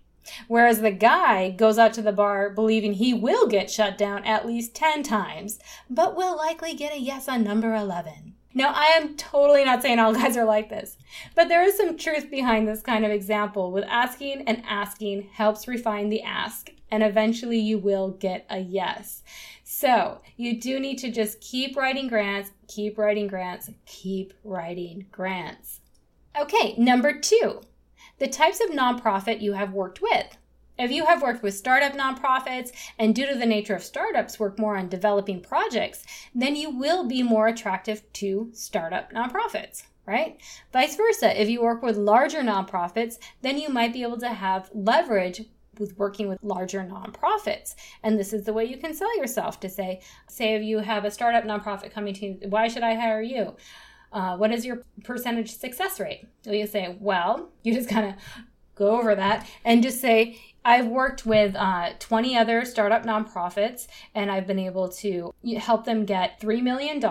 Whereas 0.49 0.81
the 0.81 0.91
guy 0.91 1.51
goes 1.51 1.79
out 1.79 1.93
to 1.95 2.03
the 2.03 2.13
bar 2.13 2.51
believing 2.51 2.95
he 2.95 3.15
will 3.15 3.47
get 3.47 3.71
shut 3.71 3.99
down 3.99 4.25
at 4.25 4.47
least 4.47 4.75
10 4.75 5.03
times, 5.03 5.59
but 5.89 6.17
will 6.17 6.37
likely 6.37 6.75
get 6.75 6.95
a 6.95 7.01
yes 7.01 7.29
on 7.29 7.45
number 7.45 7.75
11. 7.75 8.35
Now, 8.57 8.73
I 8.73 8.87
am 8.97 9.17
totally 9.17 9.65
not 9.65 9.83
saying 9.83 9.99
all 9.99 10.15
guys 10.15 10.37
are 10.37 10.45
like 10.45 10.71
this, 10.71 10.97
but 11.35 11.49
there 11.49 11.65
is 11.65 11.77
some 11.77 11.97
truth 11.97 12.31
behind 12.31 12.69
this 12.69 12.83
kind 12.83 13.05
of 13.05 13.11
example 13.11 13.73
with 13.73 13.85
asking 13.85 14.43
and 14.47 14.63
asking 14.67 15.23
helps 15.33 15.67
refine 15.67 16.09
the 16.09 16.23
ask, 16.23 16.71
and 16.91 17.03
eventually 17.03 17.59
you 17.59 17.79
will 17.79 18.11
get 18.11 18.47
a 18.49 18.61
yes. 18.61 19.23
So, 19.65 20.21
you 20.37 20.61
do 20.61 20.79
need 20.79 20.99
to 20.99 21.11
just 21.11 21.41
keep 21.41 21.77
writing 21.77 22.07
grants, 22.07 22.53
keep 22.69 22.97
writing 22.97 23.27
grants, 23.27 23.71
keep 23.87 24.33
writing 24.45 25.07
grants. 25.11 25.81
Okay, 26.41 26.75
number 26.79 27.19
two 27.19 27.61
the 28.19 28.29
types 28.29 28.61
of 28.61 28.71
nonprofit 28.71 29.41
you 29.41 29.53
have 29.53 29.73
worked 29.73 30.01
with. 30.01 30.37
If 30.77 30.91
you 30.91 31.07
have 31.07 31.23
worked 31.23 31.43
with 31.43 31.55
startup 31.55 31.93
nonprofits 31.93 32.73
and 32.99 33.15
due 33.15 33.27
to 33.27 33.35
the 33.37 33.47
nature 33.47 33.77
of 33.77 33.85
startups 33.85 34.41
work 34.41 34.59
more 34.59 34.77
on 34.77 34.89
developing 34.89 35.41
projects, 35.41 36.05
then 36.35 36.57
you 36.57 36.71
will 36.71 37.07
be 37.07 37.23
more 37.23 37.47
attractive 37.47 38.03
to 38.15 38.51
startup 38.53 39.13
nonprofits, 39.13 39.85
right? 40.05 40.41
Vice 40.73 40.97
versa, 40.97 41.41
if 41.41 41.49
you 41.49 41.63
work 41.63 41.83
with 41.83 41.97
larger 41.97 42.41
nonprofits, 42.41 43.19
then 43.43 43.59
you 43.59 43.69
might 43.69 43.93
be 43.93 44.03
able 44.03 44.19
to 44.19 44.31
have 44.31 44.69
leverage 44.75 45.43
with 45.79 45.97
working 45.97 46.29
with 46.29 46.43
larger 46.43 46.81
nonprofits. 46.83 47.75
And 48.03 48.19
this 48.19 48.33
is 48.33 48.45
the 48.45 48.53
way 48.53 48.65
you 48.65 48.77
can 48.77 48.95
sell 48.95 49.17
yourself 49.17 49.61
to 49.61 49.69
say, 49.69 50.01
say 50.29 50.55
if 50.55 50.63
you 50.63 50.79
have 50.79 51.05
a 51.05 51.11
startup 51.11 51.45
nonprofit 51.45 51.93
coming 51.93 52.15
to 52.15 52.27
you, 52.27 52.39
why 52.49 52.69
should 52.69 52.83
I 52.83 52.95
hire 52.95 53.23
you? 53.23 53.57
Uh, 54.15 54.37
what 54.37 54.53
is 54.53 54.65
your 54.65 54.83
percentage 55.03 55.55
success 55.57 56.01
rate? 56.01 56.27
So 56.43 56.53
you 56.53 56.67
say, 56.67 56.97
well, 57.01 57.51
you 57.65 57.75
just 57.75 57.91
kind 57.91 58.07
of 58.09 58.15
go 58.77 58.99
over 58.99 59.15
that 59.15 59.47
and 59.65 59.83
just 59.83 60.01
say, 60.01 60.41
I've 60.65 60.87
worked 60.87 61.27
with 61.27 61.55
uh, 61.57 61.91
20 61.99 62.39
other 62.39 62.65
startup 62.65 63.05
nonprofits 63.05 63.87
and 64.15 64.31
I've 64.31 64.47
been 64.47 64.59
able 64.59 64.89
to 64.89 65.35
help 65.59 65.85
them 65.85 66.07
get 66.07 66.41
$3 66.41 66.63
million. 66.63 67.05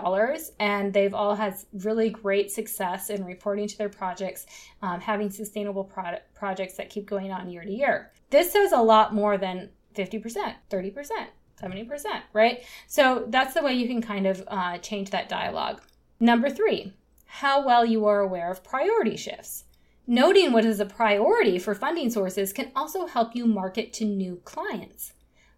And 0.59 0.91
they've 0.91 1.13
all 1.13 1.35
had 1.35 1.55
really 1.73 2.09
great 2.09 2.51
success 2.51 3.11
in 3.11 3.23
reporting 3.23 3.67
to 3.67 3.77
their 3.77 3.89
projects, 3.89 4.47
um, 4.81 4.99
having 4.99 5.29
sustainable 5.29 5.83
product 5.83 6.33
projects 6.33 6.75
that 6.77 6.89
keep 6.89 7.05
going 7.05 7.31
on 7.31 7.49
year 7.49 7.63
to 7.63 7.71
year. 7.71 8.11
This 8.31 8.51
says 8.51 8.71
a 8.71 8.81
lot 8.81 9.13
more 9.13 9.37
than 9.37 9.69
50%, 9.95 10.55
30%, 10.71 11.09
70%, 11.61 12.05
right? 12.33 12.63
So 12.87 13.25
that's 13.27 13.53
the 13.53 13.61
way 13.61 13.73
you 13.73 13.87
can 13.87 14.01
kind 14.01 14.25
of 14.25 14.43
uh, 14.47 14.79
change 14.79 15.11
that 15.11 15.29
dialogue. 15.29 15.81
Number 16.19 16.49
three, 16.49 16.93
how 17.25 17.65
well 17.65 17.85
you 17.85 18.05
are 18.05 18.19
aware 18.19 18.51
of 18.51 18.63
priority 18.63 19.17
shifts. 19.17 19.65
Noting 20.05 20.51
what 20.51 20.65
is 20.65 20.79
a 20.79 20.85
priority 20.85 21.57
for 21.57 21.73
funding 21.73 22.09
sources 22.09 22.53
can 22.53 22.71
also 22.75 23.07
help 23.07 23.35
you 23.35 23.45
market 23.45 23.93
to 23.93 24.05
new 24.05 24.41
clients. 24.43 25.13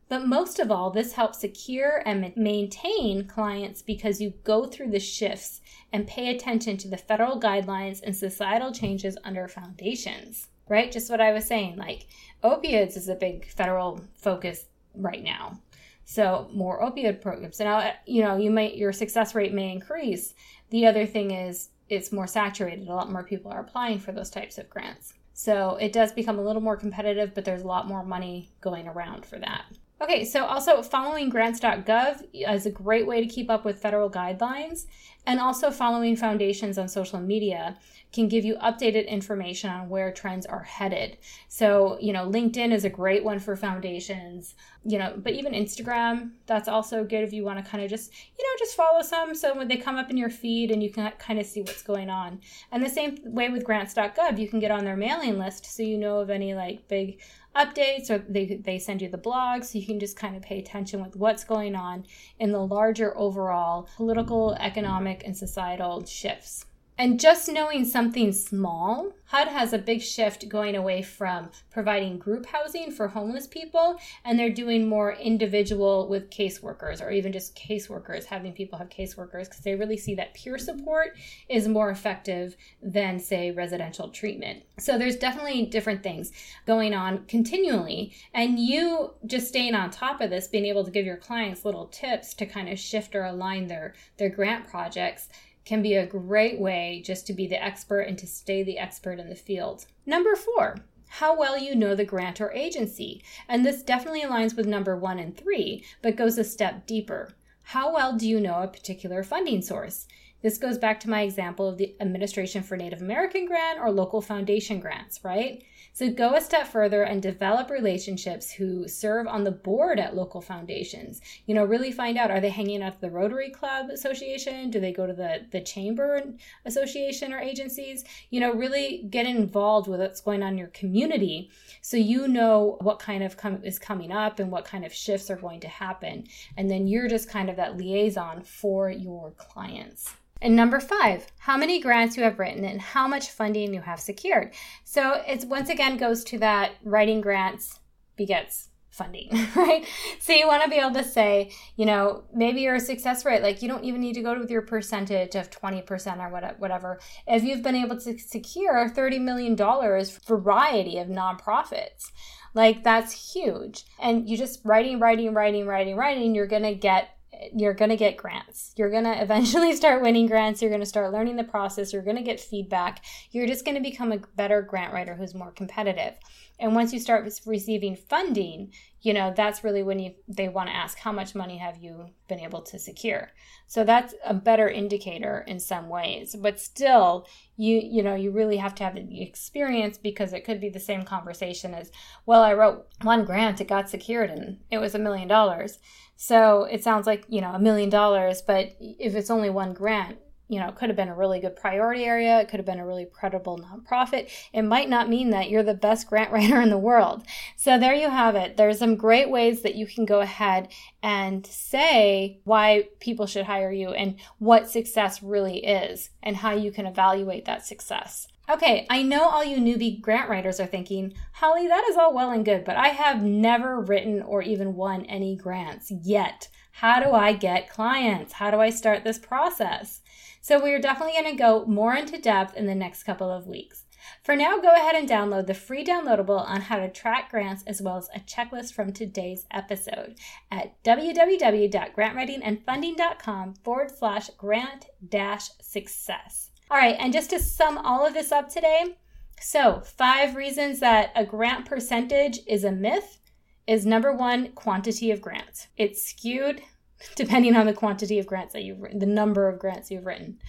But 0.07 0.27
most 0.27 0.59
of 0.59 0.69
all, 0.69 0.91
this 0.91 1.13
helps 1.13 1.39
secure 1.39 2.03
and 2.05 2.31
maintain 2.38 3.27
clients 3.27 3.81
because 3.81 4.21
you 4.21 4.33
go 4.43 4.65
through 4.65 4.91
the 4.91 5.00
shifts 5.00 5.62
and 5.91 6.07
pay 6.07 6.29
attention 6.29 6.77
to 6.77 6.88
the 6.88 6.97
federal 6.97 7.39
guidelines 7.39 8.01
and 8.03 8.15
societal 8.15 8.71
changes 8.71 9.17
under 9.24 9.47
foundations, 9.47 10.47
right? 10.69 10.91
Just 10.91 11.09
what 11.09 11.21
I 11.21 11.33
was 11.33 11.45
saying, 11.45 11.77
like 11.77 12.05
opioids 12.43 12.95
is 12.95 13.09
a 13.09 13.15
big 13.15 13.47
federal 13.47 14.00
focus 14.13 14.65
right 14.93 15.24
now. 15.24 15.59
So 16.05 16.50
more 16.53 16.81
opioid 16.81 17.21
programs. 17.21 17.59
Now, 17.59 17.77
uh, 17.77 17.93
you 18.05 18.24
know, 18.24 18.38
you 18.38 18.51
might 18.51 18.77
your 18.77 18.93
success 18.93 19.35
rate 19.35 19.53
may 19.53 19.71
increase. 19.71 20.33
The 20.69 20.85
other 20.85 21.05
thing 21.05 21.31
is 21.31 21.69
it's 21.89 22.12
more 22.12 22.27
saturated. 22.27 22.88
A 22.88 22.93
lot 22.93 23.12
more 23.12 23.24
people 23.24 23.51
are 23.51 23.62
applying 23.62 24.00
for 24.00 24.12
those 24.12 24.29
types 24.29 24.57
of 24.57 24.69
grants. 24.69 25.13
So 25.33 25.75
it 25.75 25.91
does 25.91 26.13
become 26.13 26.39
a 26.39 26.43
little 26.43 26.62
more 26.62 26.77
competitive, 26.77 27.33
but 27.33 27.43
there's 27.43 27.63
a 27.63 27.67
lot 27.67 27.88
more 27.88 28.03
money 28.03 28.51
going 28.62 28.88
around 28.88 29.25
for 29.25 29.38
that. 29.39 29.65
Okay, 30.01 30.25
so 30.25 30.45
also 30.45 30.81
following 30.81 31.29
grants.gov 31.29 32.24
is 32.33 32.65
a 32.65 32.71
great 32.71 33.07
way 33.07 33.21
to 33.21 33.27
keep 33.27 33.50
up 33.50 33.65
with 33.65 33.81
federal 33.81 34.09
guidelines, 34.09 34.85
and 35.27 35.39
also 35.39 35.72
following 35.72 36.15
foundations 36.15 36.77
on 36.77 36.88
social 36.88 37.20
media 37.20 37.77
can 38.15 38.27
give 38.29 38.46
you 38.46 38.55
updated 38.55 39.08
information 39.08 39.70
on 39.70 39.89
where 39.89 40.12
trends 40.12 40.46
are 40.46 40.63
headed. 40.63 41.17
So, 41.50 41.98
you 42.00 42.13
know, 42.13 42.29
LinkedIn 42.29 42.72
is 42.72 42.86
a 42.86 42.89
great 42.89 43.24
one 43.24 43.39
for 43.39 43.55
foundations, 43.58 44.55
you 44.86 44.98
know, 44.98 45.13
but 45.17 45.34
even 45.34 45.53
Instagram, 45.53 46.32
that's 46.46 46.70
also 46.70 47.03
good 47.03 47.24
if 47.24 47.34
you 47.34 47.44
want 47.44 47.63
to 47.63 47.70
kind 47.70 47.84
of 47.84 47.89
just, 47.89 48.13
you 48.38 48.46
know, 48.46 48.58
just 48.58 48.75
follow 48.75 49.01
some 49.01 49.36
so 49.36 49.55
when 49.55 49.67
they 49.67 49.75
come 49.75 49.98
up 49.98 50.10
in 50.10 50.15
your 50.15 50.29
feed 50.29 50.72
and 50.72 50.82
you 50.82 50.89
can 50.89 51.12
kind 51.20 51.39
of 51.39 51.46
see 51.46 51.62
what's 51.62 51.84
going 51.84 52.10
on. 52.10 52.39
And 52.72 52.84
the 52.84 52.89
same 52.89 53.17
way 53.25 53.50
with 53.50 53.65
grants.gov, 53.65 54.39
you 54.39 54.48
can 54.48 54.60
get 54.60 54.72
on 54.72 54.86
their 54.86 54.96
mailing 54.96 55.38
list 55.38 55.65
so 55.65 55.84
you 55.84 55.98
know 55.98 56.20
of 56.20 56.29
any 56.29 56.53
like 56.53 56.88
big 56.88 57.20
updates 57.55 58.10
or 58.10 58.17
they, 58.29 58.60
they 58.63 58.77
send 58.77 59.01
you 59.01 59.10
the 59.10 59.17
blog 59.17 59.63
so 59.63 59.79
you 59.79 59.86
can 59.86 60.00
just 60.00 60.17
kind 60.17 60.36
of 60.36 60.41
pay 60.41 60.60
attention 60.60 61.01
with 61.01 61.15
what's 61.15 61.46
going 61.46 61.74
on 61.74 62.05
in 62.39 62.51
the 62.51 62.60
larger 62.60 63.17
overall 63.17 63.88
political, 63.96 64.55
economic, 64.55 65.14
and 65.24 65.38
societal 65.38 66.05
shifts. 66.05 66.65
And 66.98 67.20
just 67.20 67.50
knowing 67.50 67.84
something 67.84 68.32
small, 68.32 69.12
HUD 69.25 69.50
has 69.50 69.74
a 69.74 69.78
big 69.78 70.02
shift 70.02 70.48
going 70.48 70.78
away 70.78 71.02
from 71.02 71.50
providing 71.70 72.18
group 72.18 72.46
housing 72.46 72.90
for 72.90 73.10
homeless 73.10 73.48
people, 73.48 74.00
and 74.24 74.40
they're 74.40 74.50
doing 74.50 74.88
more 74.88 75.12
individual 75.12 76.08
with 76.08 76.30
caseworkers 76.30 77.02
or 77.02 77.12
even 77.12 77.34
just 77.34 77.54
caseworkers, 77.58 78.24
having 78.24 78.54
people 78.54 78.80
have 78.80 78.88
caseworkers 78.88 79.46
because 79.46 79.60
they 79.60 79.75
really 79.75 79.98
see 79.98 80.16
that 80.16 80.34
peer 80.36 80.58
support 80.58 81.18
is 81.50 81.68
more 81.68 81.90
effective 81.90 82.56
than, 82.82 83.20
say, 83.20 83.52
residential 83.52 84.08
treatment. 84.08 84.64
So 84.80 84.98
there's 84.98 85.18
definitely 85.18 85.66
different 85.66 86.02
things 86.02 86.32
going 86.66 86.94
on 86.94 87.25
continually, 87.25 88.14
and 88.34 88.58
you 88.58 89.16
just 89.25 89.50
staying 89.50 89.75
on 89.75 89.92
top 89.92 90.22
of 90.22 90.30
this, 90.30 90.48
being 90.48 90.66
able 90.66 90.86
to 90.86 90.92
give 90.92 91.06
your 91.06 91.18
clients 91.18 91.66
little 91.66 91.88
tips 91.88 92.34
to 92.36 92.46
kind 92.46 92.70
of 92.70 92.80
shift 92.80 93.16
or 93.16 93.25
align 93.25 93.68
their, 93.68 93.96
their 94.18 94.30
grant 94.30 94.70
projects 94.70 95.28
can 95.65 95.81
be 95.81 95.95
a 95.95 96.05
great 96.05 96.60
way 96.60 97.01
just 97.03 97.27
to 97.27 97.34
be 97.34 97.48
the 97.48 97.62
expert 97.62 98.01
and 98.01 98.17
to 98.19 98.27
stay 98.27 98.63
the 98.63 98.77
expert 98.77 99.20
in 99.20 99.29
the 99.29 99.35
field. 99.35 99.85
Number 100.05 100.35
four, 100.35 100.77
how 101.07 101.37
well 101.37 101.57
you 101.57 101.75
know 101.75 101.96
the 101.96 102.05
grant 102.05 102.42
or 102.42 102.51
agency. 102.51 103.24
And 103.48 103.66
this 103.66 103.83
definitely 103.83 104.22
aligns 104.22 104.55
with 104.55 104.68
number 104.68 104.98
one 104.98 105.20
and 105.20 105.35
three, 105.35 105.83
but 106.01 106.16
goes 106.16 106.37
a 106.37 106.44
step 106.44 106.85
deeper. 106.85 107.33
How 107.63 107.94
well 107.94 108.16
do 108.16 108.27
you 108.27 108.40
know 108.40 108.61
a 108.61 108.68
particular 108.68 109.24
funding 109.24 109.61
source? 109.61 110.07
This 110.42 110.57
goes 110.57 110.77
back 110.77 111.00
to 111.00 111.09
my 111.09 111.22
example 111.22 111.68
of 111.68 111.77
the 111.77 111.96
Administration 112.00 112.61
for 112.61 112.77
Native 112.77 113.01
American 113.01 113.46
grant 113.48 113.79
or 113.79 113.90
local 113.90 114.22
foundation 114.22 114.79
grants, 114.79 115.24
right? 115.24 115.63
So 115.96 116.10
go 116.10 116.34
a 116.34 116.42
step 116.42 116.68
further 116.68 117.03
and 117.03 117.22
develop 117.22 117.70
relationships 117.70 118.51
who 118.51 118.86
serve 118.86 119.27
on 119.27 119.46
the 119.46 119.51
board 119.51 119.98
at 119.98 120.14
local 120.14 120.42
foundations. 120.42 121.22
You 121.46 121.55
know, 121.55 121.64
really 121.64 121.94
find 121.94 122.18
out 122.18 122.29
are 122.29 122.42
they 122.42 122.50
hanging 122.50 122.84
out 122.84 122.96
at 122.96 123.00
the 123.00 123.10
Rotary 123.10 123.50
Club 123.50 123.90
Association? 123.90 124.70
Do 124.70 124.81
they 124.81 124.92
go 124.92 125.08
to 125.08 125.14
the, 125.14 125.46
the 125.51 125.62
Chamber 125.62 126.22
Association 126.66 127.31
or 127.31 127.40
agencies? 127.40 128.03
You 128.29 128.42
know, 128.42 128.51
really 128.51 129.08
get 129.10 129.25
involved 129.25 129.88
with 129.88 130.01
what's 130.01 130.20
going 130.20 130.44
on 130.44 130.51
in 130.51 130.58
your 130.58 130.68
community 130.68 131.50
so 131.79 131.96
you 131.96 132.27
know 132.27 132.77
what 132.81 133.00
kind 133.00 133.24
of 133.24 133.38
com- 133.38 133.64
is 133.64 133.79
coming 133.79 134.12
up 134.12 134.40
and 134.40 134.51
what 134.51 134.66
kind 134.66 134.84
of 134.84 134.94
shifts 134.94 135.29
are 135.29 135.38
going 135.38 135.62
to 135.62 135.70
happen. 135.70 136.25
And 136.58 136.70
then 136.70 136.88
you're 136.88 137.08
just 137.08 137.29
kind 137.29 137.50
of 137.50 137.55
that 137.55 137.77
liaison 137.77 138.44
for 138.44 138.90
your 138.90 139.31
clients. 139.38 140.14
And 140.41 140.55
number 140.55 140.79
five, 140.79 141.27
how 141.39 141.57
many 141.57 141.79
grants 141.79 142.17
you 142.17 142.24
have 142.24 142.39
written 142.39 142.65
and 142.65 142.81
how 142.81 143.07
much 143.07 143.29
funding 143.29 143.74
you 143.74 143.81
have 143.81 144.00
secured. 144.00 144.53
So 144.83 145.21
it's 145.25 145.45
once 145.45 145.69
again 145.69 145.98
goes 145.98 146.24
to 146.25 146.39
that 146.39 146.74
writing 146.83 147.21
grants 147.21 147.79
begets 148.15 148.69
funding, 148.95 149.29
right? 149.55 149.85
So 150.19 150.33
you 150.33 150.48
want 150.48 150.63
to 150.63 150.69
be 150.69 150.77
able 150.77 150.93
to 150.93 151.03
say, 151.03 151.51
you 151.75 151.85
know, 151.85 152.24
maybe 152.33 152.61
your 152.61 152.79
success 152.79 153.25
rate, 153.25 153.43
like 153.43 153.61
you 153.61 153.67
don't 153.67 153.83
even 153.83 154.01
need 154.01 154.13
to 154.13 154.21
go 154.21 154.39
with 154.39 154.50
your 154.50 154.61
percentage 154.61 155.35
of 155.35 155.50
20% 155.50 156.17
or 156.19 156.55
whatever. 156.57 157.00
If 157.27 157.43
you've 157.43 157.61
been 157.61 157.75
able 157.75 158.00
to 158.00 158.17
secure 158.17 158.89
$30 158.89 159.21
million 159.21 159.55
variety 159.55 160.98
of 160.98 161.07
nonprofits, 161.07 162.11
like 162.53 162.83
that's 162.83 163.33
huge. 163.33 163.83
And 164.00 164.29
you 164.29 164.37
just 164.37 164.61
writing, 164.63 165.00
writing, 165.00 165.33
writing, 165.33 165.67
writing, 165.67 165.98
writing, 165.98 166.33
you're 166.33 166.48
going 166.48 166.63
to 166.63 166.74
get 166.74 167.15
you're 167.55 167.74
going 167.74 167.89
to 167.89 167.98
get 167.98 168.17
grants. 168.17 168.74
You're 168.75 168.89
going 168.89 169.03
to 169.05 169.21
eventually 169.21 169.75
start 169.75 170.01
winning 170.01 170.27
grants. 170.27 170.61
You're 170.61 170.71
going 170.71 170.81
to 170.81 170.85
start 170.85 171.11
learning 171.11 171.35
the 171.35 171.43
process. 171.43 171.93
You're 171.93 172.01
going 172.01 172.17
to 172.17 172.24
get 172.24 172.39
feedback. 172.39 173.03
You're 173.31 173.48
just 173.48 173.65
going 173.65 173.75
to 173.75 173.81
become 173.81 174.11
a 174.11 174.19
better 174.35 174.61
grant 174.61 174.93
writer 174.93 175.15
who's 175.15 175.35
more 175.35 175.51
competitive. 175.51 176.13
And 176.59 176.74
once 176.74 176.94
you 176.94 177.00
start 177.00 177.29
receiving 177.46 177.96
funding, 177.96 178.72
you 179.01 179.13
know, 179.13 179.33
that's 179.35 179.63
really 179.63 179.83
when 179.83 180.00
you 180.00 180.13
they 180.27 180.48
want 180.48 180.70
to 180.70 180.75
ask 180.75 180.98
how 180.98 181.11
much 181.11 181.35
money 181.35 181.57
have 181.57 181.77
you 181.77 182.07
been 182.27 182.39
able 182.39 182.61
to 182.61 182.79
secure. 182.79 183.31
So 183.68 183.83
that's 183.83 184.15
a 184.25 184.33
better 184.33 184.70
indicator 184.70 185.44
in 185.48 185.59
some 185.59 185.89
ways. 185.89 186.35
But 186.35 186.59
still, 186.59 187.27
you 187.57 187.79
you 187.83 188.01
know, 188.01 188.15
you 188.15 188.31
really 188.31 188.57
have 188.57 188.75
to 188.75 188.83
have 188.83 188.96
the 188.96 189.22
experience 189.22 189.98
because 189.98 190.33
it 190.33 190.46
could 190.46 190.59
be 190.61 190.70
the 190.70 190.79
same 190.79 191.03
conversation 191.03 191.74
as, 191.74 191.91
well, 192.25 192.41
I 192.41 192.53
wrote 192.53 192.87
one 193.01 193.25
grant, 193.25 193.61
it 193.61 193.68
got 193.68 193.89
secured 193.89 194.29
and 194.29 194.59
it 194.72 194.79
was 194.79 194.96
a 194.96 195.00
million 195.00 195.27
dollars 195.27 195.79
so 196.18 196.63
it 196.63 196.83
sounds 196.83 197.07
like, 197.07 197.25
you 197.27 197.41
know, 197.41 197.51
a 197.51 197.59
million 197.59 197.89
dollars, 197.89 198.41
but 198.41 198.75
if 198.79 199.15
it's 199.15 199.29
only 199.29 199.50
one 199.50 199.74
grant, 199.74 200.18
you 200.48 200.60
know, 200.60 200.68
it 200.68 200.75
could 200.75 200.90
have 200.90 200.96
been 200.96 201.10
a 201.10 201.16
really 201.16 201.40
good 201.40 201.55
priority 201.55 202.03
area. 202.03 202.40
It 202.40 202.48
could 202.50 202.60
have 202.60 202.66
been 202.66 202.79
a 202.79 202.86
really 202.86 203.05
credible 203.05 203.58
nonprofit. 203.58 204.29
It 204.53 204.62
might 204.62 204.90
not 204.90 205.10
mean 205.10 205.31
that 205.31 205.50
you're 205.50 205.64
the 205.64 205.74
best 205.74 206.08
grant 206.08 206.31
writer 206.34 206.62
in 206.62 206.70
the 206.70 206.77
world. 206.77 207.24
So 207.55 207.79
there 207.79 207.96
you 207.96 208.10
have 208.10 208.36
it. 208.36 208.58
There's 208.58 208.79
some 208.79 208.96
great 208.96 209.29
ways 209.29 209.62
that 209.64 209.75
you 209.75 209.88
can 209.88 210.05
go 210.05 210.22
ahead 210.22 210.70
and 211.01 211.46
say 211.46 212.40
why 212.44 212.90
people 213.00 213.25
should 213.25 213.46
hire 213.46 213.72
you 213.72 213.90
and 213.90 214.16
what 214.40 214.70
success 214.70 215.24
really 215.24 215.66
is 215.66 216.10
and 216.22 216.38
how 216.38 216.51
you 216.51 216.72
can 216.72 216.86
evaluate 216.86 217.46
that 217.46 217.66
success. 217.66 218.27
Okay, 218.48 218.86
I 218.92 219.01
know 219.01 219.27
all 219.27 219.44
you 219.44 219.58
newbie 219.58 220.00
grant 220.00 220.29
writers 220.29 220.60
are 220.60 220.68
thinking, 220.68 221.14
Holly, 221.34 221.68
that 221.68 221.84
is 221.90 221.98
all 221.98 222.14
well 222.14 222.29
and 222.29 222.46
good, 222.46 222.64
but 222.64 222.77
I 222.77 222.90
have 222.90 223.24
never 223.24 223.79
written 223.79 224.22
or 224.22 224.44
even 224.44 224.75
won 224.75 225.05
any 225.05 225.36
grants 225.36 225.92
yet. 226.03 226.48
How 226.79 227.01
do 227.01 227.11
I 227.11 227.31
get 227.31 227.70
clients? 227.70 228.33
How 228.33 228.51
do 228.51 228.59
I 228.59 228.70
start 228.70 229.05
this 229.05 229.18
process? 229.18 230.01
So, 230.42 230.61
we're 230.61 230.81
definitely 230.81 231.14
going 231.14 231.33
to 231.33 231.42
go 231.42 231.66
more 231.66 231.96
into 231.96 232.20
depth 232.20 232.53
in 232.53 232.66
the 232.66 232.75
next 232.75 233.03
couple 233.03 233.31
of 233.31 233.48
weeks. 233.48 233.85
For 234.24 234.35
now, 234.35 234.59
go 234.59 234.74
ahead 234.74 234.94
and 234.94 235.07
download 235.07 235.48
the 235.48 235.53
free 235.53 235.85
downloadable 235.85 236.46
on 236.46 236.59
how 236.61 236.75
to 236.77 236.92
track 236.92 237.31
grants 237.31 237.64
as 237.66 237.81
well 237.81 237.96
as 237.96 238.09
a 238.14 238.20
checklist 238.20 238.74
from 238.74 238.92
today's 238.92 239.46
episode 239.51 240.16
at 240.51 240.83
www.grantwritingandfunding.com 240.83 243.53
forward 243.64 243.92
slash 243.98 244.29
grant 244.31 244.88
dash 245.07 245.48
success. 245.61 246.50
All 246.70 246.77
right, 246.77 246.98
and 247.00 247.14
just 247.14 247.29
to 247.29 247.40
sum 247.40 247.77
all 247.77 248.05
of 248.05 248.14
this 248.14 248.33
up 248.33 248.50
today, 248.50 248.98
So, 249.40 249.79
five 249.81 250.35
reasons 250.35 250.81
that 250.81 251.14
a 251.16 251.24
grant 251.25 251.66
percentage 251.66 252.40
is 252.48 252.66
a 252.66 252.72
myth 252.72 253.20
is 253.68 253.86
number 253.86 254.14
one, 254.14 254.51
quantity 254.54 255.12
of 255.12 255.22
grants. 255.22 255.68
It's 255.78 256.06
skewed 256.06 256.62
depending 257.16 257.56
on 257.56 257.66
the 257.66 257.74
quantity 257.74 258.20
of 258.20 258.28
grants 258.28 258.54
that 258.54 258.64
you've 258.64 258.82
written, 258.82 259.00
the 259.00 259.06
number 259.06 259.48
of 259.48 259.60
grants 259.60 259.92
you've 259.92 260.06
written. 260.06 260.40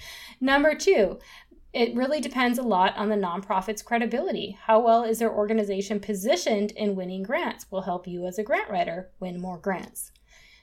Number 0.41 0.75
two, 0.75 1.19
it 1.73 1.95
really 1.95 2.21
depends 2.21 2.59
a 2.59 2.63
lot 2.63 2.97
on 2.97 3.09
the 3.09 3.17
nonprofit's 3.17 3.83
credibility. 3.83 4.57
How 4.63 4.81
well 4.81 5.05
is 5.05 5.19
their 5.19 5.33
organization 5.33 6.01
positioned 6.01 6.71
in 6.73 6.97
winning 6.97 7.23
grants 7.23 7.71
will 7.71 7.83
help 7.83 8.07
you 8.07 8.27
as 8.27 8.39
a 8.39 8.43
grant 8.43 8.71
writer 8.71 9.11
win 9.21 9.41
more 9.41 9.59
grants. 9.59 10.13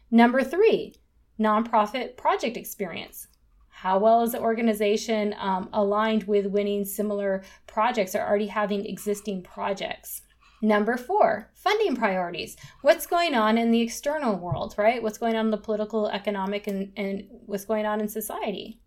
Number 0.10 0.42
three, 0.44 0.96
nonprofit 1.40 2.18
project 2.18 2.58
experience. 2.58 3.28
How 3.70 4.00
well 4.00 4.22
is 4.24 4.32
the 4.32 4.40
organization 4.40 5.36
um, 5.38 5.70
aligned 5.74 6.24
with 6.24 6.48
winning 6.48 6.86
similar 6.86 7.44
projects 7.68 8.16
or 8.16 8.22
already 8.22 8.48
having 8.48 8.86
existing 8.86 9.44
projects? 9.44 10.22
Number 10.64 10.96
four, 10.96 11.52
funding 11.54 11.94
priorities. 11.94 12.56
What's 12.84 13.06
going 13.06 13.36
on 13.36 13.58
in 13.58 13.70
the 13.70 13.82
external 13.82 14.38
world, 14.38 14.76
right? 14.78 15.04
What's 15.04 15.18
going 15.18 15.36
on 15.36 15.48
in 15.48 15.52
the 15.52 15.58
political, 15.58 16.08
economic, 16.08 16.68
and, 16.68 16.94
and 16.96 17.26
what's 17.30 17.66
going 17.66 17.86
on 17.86 18.00
in 18.00 18.08
society? 18.08 18.80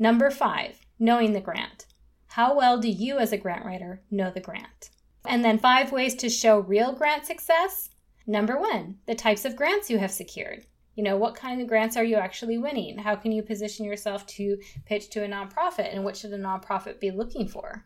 Number 0.00 0.28
five, 0.28 0.80
knowing 0.98 1.34
the 1.34 1.40
grant. 1.40 1.86
How 2.26 2.56
well 2.56 2.80
do 2.80 2.88
you, 2.88 3.18
as 3.18 3.30
a 3.30 3.36
grant 3.38 3.64
writer, 3.64 4.02
know 4.10 4.32
the 4.32 4.40
grant? 4.40 4.90
And 5.24 5.44
then 5.44 5.60
five 5.60 5.92
ways 5.92 6.16
to 6.16 6.28
show 6.28 6.58
real 6.58 6.92
grant 6.92 7.24
success. 7.24 7.90
Number 8.26 8.58
one, 8.58 8.96
the 9.06 9.14
types 9.14 9.44
of 9.44 9.54
grants 9.54 9.88
you 9.88 9.98
have 9.98 10.10
secured. 10.10 10.66
You 10.96 11.04
know, 11.04 11.16
what 11.16 11.36
kind 11.36 11.62
of 11.62 11.68
grants 11.68 11.96
are 11.96 12.02
you 12.02 12.16
actually 12.16 12.58
winning? 12.58 12.98
How 12.98 13.14
can 13.14 13.30
you 13.30 13.44
position 13.44 13.86
yourself 13.86 14.26
to 14.26 14.58
pitch 14.84 15.10
to 15.10 15.22
a 15.22 15.28
nonprofit? 15.28 15.94
And 15.94 16.02
what 16.02 16.16
should 16.16 16.32
a 16.32 16.38
nonprofit 16.38 16.98
be 16.98 17.12
looking 17.12 17.46
for? 17.46 17.84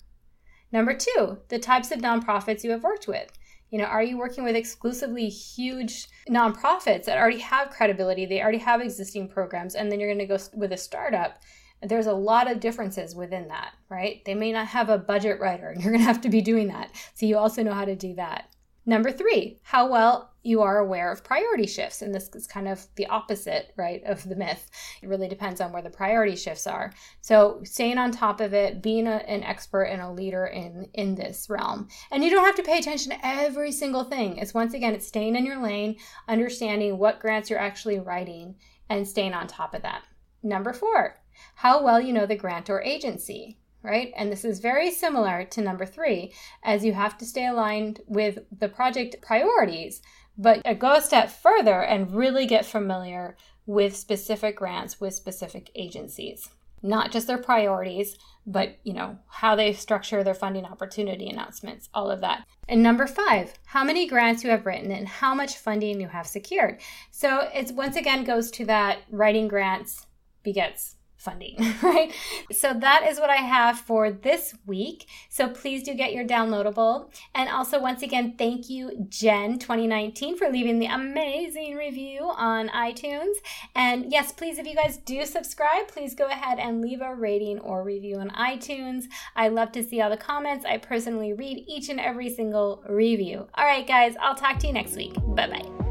Number 0.73 0.95
two, 0.95 1.39
the 1.49 1.59
types 1.59 1.91
of 1.93 2.01
nonprofits 2.01 2.65
you 2.65 2.71
have 2.71 2.83
worked 2.83 3.07
with. 3.07 3.31
You 3.71 3.79
know, 3.79 3.85
are 3.85 4.03
you 4.03 4.19
working 4.19 4.45
with 4.45 4.57
exclusively 4.57 5.29
huge 5.29 6.09
nonprofits 6.29 7.05
that 7.05 7.19
already 7.19 7.39
have 7.39 7.71
credibility? 7.71 8.27
They 8.27 8.43
already 8.43 8.59
have 8.59 8.81
existing 8.81 9.29
programs, 9.29 9.75
and 9.75 9.91
then 9.91 10.01
you're 10.01 10.09
going 10.15 10.19
to 10.19 10.27
go 10.27 10.39
with 10.55 10.73
a 10.73 10.77
startup. 10.77 11.41
There's 11.83 12.07
a 12.07 12.13
lot 12.13 12.51
of 12.51 12.61
differences 12.61 13.15
within 13.15 13.49
that, 13.49 13.73
right? 13.89 14.23
They 14.25 14.35
may 14.35 14.53
not 14.53 14.67
have 14.69 14.89
a 14.89 14.99
budget 14.99 15.41
writer, 15.41 15.69
and 15.69 15.83
you're 15.83 15.93
going 15.93 16.03
to 16.03 16.07
have 16.07 16.21
to 16.21 16.29
be 16.29 16.43
doing 16.43 16.69
that. 16.69 16.91
So 17.15 17.27
you 17.27 17.39
also 17.39 17.63
know 17.63 17.73
how 17.73 17.87
to 17.87 17.97
do 17.97 18.15
that. 18.17 18.52
Number 18.85 19.13
three, 19.13 19.61
how 19.63 19.89
well 19.89 20.33
you 20.43 20.61
are 20.63 20.79
aware 20.79 21.11
of 21.13 21.23
priority 21.23 21.67
shifts. 21.67 22.03
And 22.03 22.15
this 22.15 22.29
is 22.35 22.47
kind 22.47 22.67
of 22.67 22.87
the 22.97 23.07
opposite, 23.07 23.73
right, 23.77 24.03
of 24.05 24.29
the 24.29 24.37
myth. 24.37 24.69
It 25.01 25.09
really 25.09 25.29
depends 25.29 25.61
on 25.61 25.73
where 25.73 25.83
the 25.83 25.91
priority 25.91 26.37
shifts 26.37 26.67
are. 26.67 26.93
So 27.21 27.61
staying 27.65 27.99
on 27.99 28.11
top 28.11 28.41
of 28.41 28.53
it, 28.53 28.83
being 28.83 29.07
a, 29.07 29.23
an 29.29 29.45
expert 29.45 29.85
and 29.85 30.03
a 30.03 30.11
leader 30.11 30.47
in, 30.47 30.89
in 30.95 31.15
this 31.15 31.49
realm. 31.49 31.89
And 32.11 32.25
you 32.25 32.31
don't 32.31 32.45
have 32.45 32.57
to 32.57 32.63
pay 32.63 32.79
attention 32.79 33.13
to 33.13 33.25
every 33.27 33.71
single 33.71 34.05
thing. 34.05 34.39
It's 34.39 34.55
once 34.55 34.75
again, 34.75 34.95
it's 34.95 35.07
staying 35.07 35.37
in 35.37 35.47
your 35.47 35.63
lane, 35.63 35.97
understanding 36.27 36.99
what 36.99 37.21
grants 37.21 37.49
you're 37.49 37.59
actually 37.59 38.01
writing, 38.01 38.57
and 38.89 39.07
staying 39.07 39.35
on 39.35 39.47
top 39.47 39.75
of 39.75 39.83
that. 39.83 40.03
Number 40.43 40.73
four, 40.73 41.21
how 41.55 41.83
well 41.83 42.01
you 42.01 42.13
know 42.13 42.27
the 42.27 42.37
grant 42.37 42.69
or 42.69 42.83
agency 42.83 43.59
right? 43.83 44.13
And 44.17 44.31
this 44.31 44.45
is 44.45 44.61
very 44.61 44.91
similar 44.91 45.45
to 45.45 45.61
number 45.61 45.87
three, 45.87 46.33
as 46.63 46.85
you 46.85 46.93
have 46.93 47.19
to 47.19 47.25
stay 47.25 47.47
aligned 47.47 48.01
with 48.07 48.39
the 48.57 48.69
project 48.69 49.17
priorities, 49.23 50.03
but 50.39 50.63
go 50.79 50.95
a 50.95 51.01
step 51.01 51.31
further 51.31 51.83
and 51.83 52.15
really 52.15 52.47
get 52.47 52.65
familiar 52.65 53.37
with 53.67 53.97
specific 53.97 54.57
grants 54.57 55.01
with 55.01 55.15
specific 55.15 55.71
agencies. 55.75 56.49
Not 56.83 57.13
just 57.13 57.27
their 57.27 57.39
priorities 57.39 58.17
but 58.47 58.77
you 58.83 58.93
know 58.93 59.19
how 59.29 59.55
they 59.55 59.73
structure 59.73 60.25
their 60.25 60.35
funding 60.35 60.65
opportunity 60.65 61.29
announcements 61.29 61.89
all 61.95 62.11
of 62.11 62.21
that. 62.21 62.45
And 62.69 62.83
number 62.83 63.07
five 63.07 63.55
how 63.67 63.85
many 63.85 64.07
grants 64.07 64.43
you 64.43 64.51
have 64.51 64.67
written 64.67 64.91
and 64.91 65.07
how 65.07 65.35
much 65.35 65.57
funding 65.57 66.01
you 66.01 66.09
have 66.09 66.27
secured. 66.27 66.81
So 67.11 67.49
it's 67.55 67.73
once 67.73 67.97
again 67.97 68.25
goes 68.25 68.51
to 68.53 68.65
that 68.67 68.99
writing 69.11 69.49
grants 69.49 70.07
begets 70.43 70.97
funding, 71.23 71.57
right? 71.83 72.13
So 72.51 72.75
that 72.75 73.07
is 73.09 73.19
what 73.19 73.31
I 73.31 73.37
have 73.37 73.79
for 73.79 74.11
this 74.11 74.55
week. 74.67 75.07
So 75.29 75.49
please 75.49 75.83
do 75.83 75.95
get 75.95 76.13
your 76.13 76.25
downloadable. 76.25 77.11
And 77.35 77.49
also, 77.49 77.81
once 77.81 78.03
again, 78.03 78.35
thank 78.37 78.69
you, 78.69 79.07
Jen 79.09 79.59
2019, 79.59 80.37
for 80.37 80.49
leaving 80.49 80.79
the 80.79 80.87
amazing 80.87 81.77
review 81.77 82.31
on 82.37 82.69
iTunes. 82.71 83.35
And 83.75 84.11
yes, 84.11 84.33
please, 84.33 84.59
if 84.59 84.67
you 84.67 84.75
guys 84.75 84.99
do 84.99 85.25
subscribe, 85.25 85.89
please 85.89 86.15
go 86.15 86.27
ahead 86.27 86.59
and 86.59 86.81
leave 86.81 87.01
a 87.01 87.15
rating 87.15 87.61
or 87.61 87.83
review 87.83 88.19
on 88.19 88.31
iTunes. 88.31 89.05
I 89.37 89.49
love 89.49 89.73
to 89.73 89.83
see 89.83 90.01
all 90.01 90.11
the 90.11 90.17
comments. 90.17 90.67
I 90.67 90.79
personally 90.79 91.33
read 91.33 91.65
each 91.69 91.89
and 91.89 92.01
every 92.01 92.29
single 92.29 92.83
review. 92.89 93.47
All 93.55 93.65
right, 93.65 93.87
guys, 93.87 94.15
I'll 94.21 94.35
talk 94.35 94.59
to 94.61 94.67
you 94.67 94.73
next 94.73 94.97
week. 94.97 95.15
Bye 95.35 95.49
bye. 95.49 95.83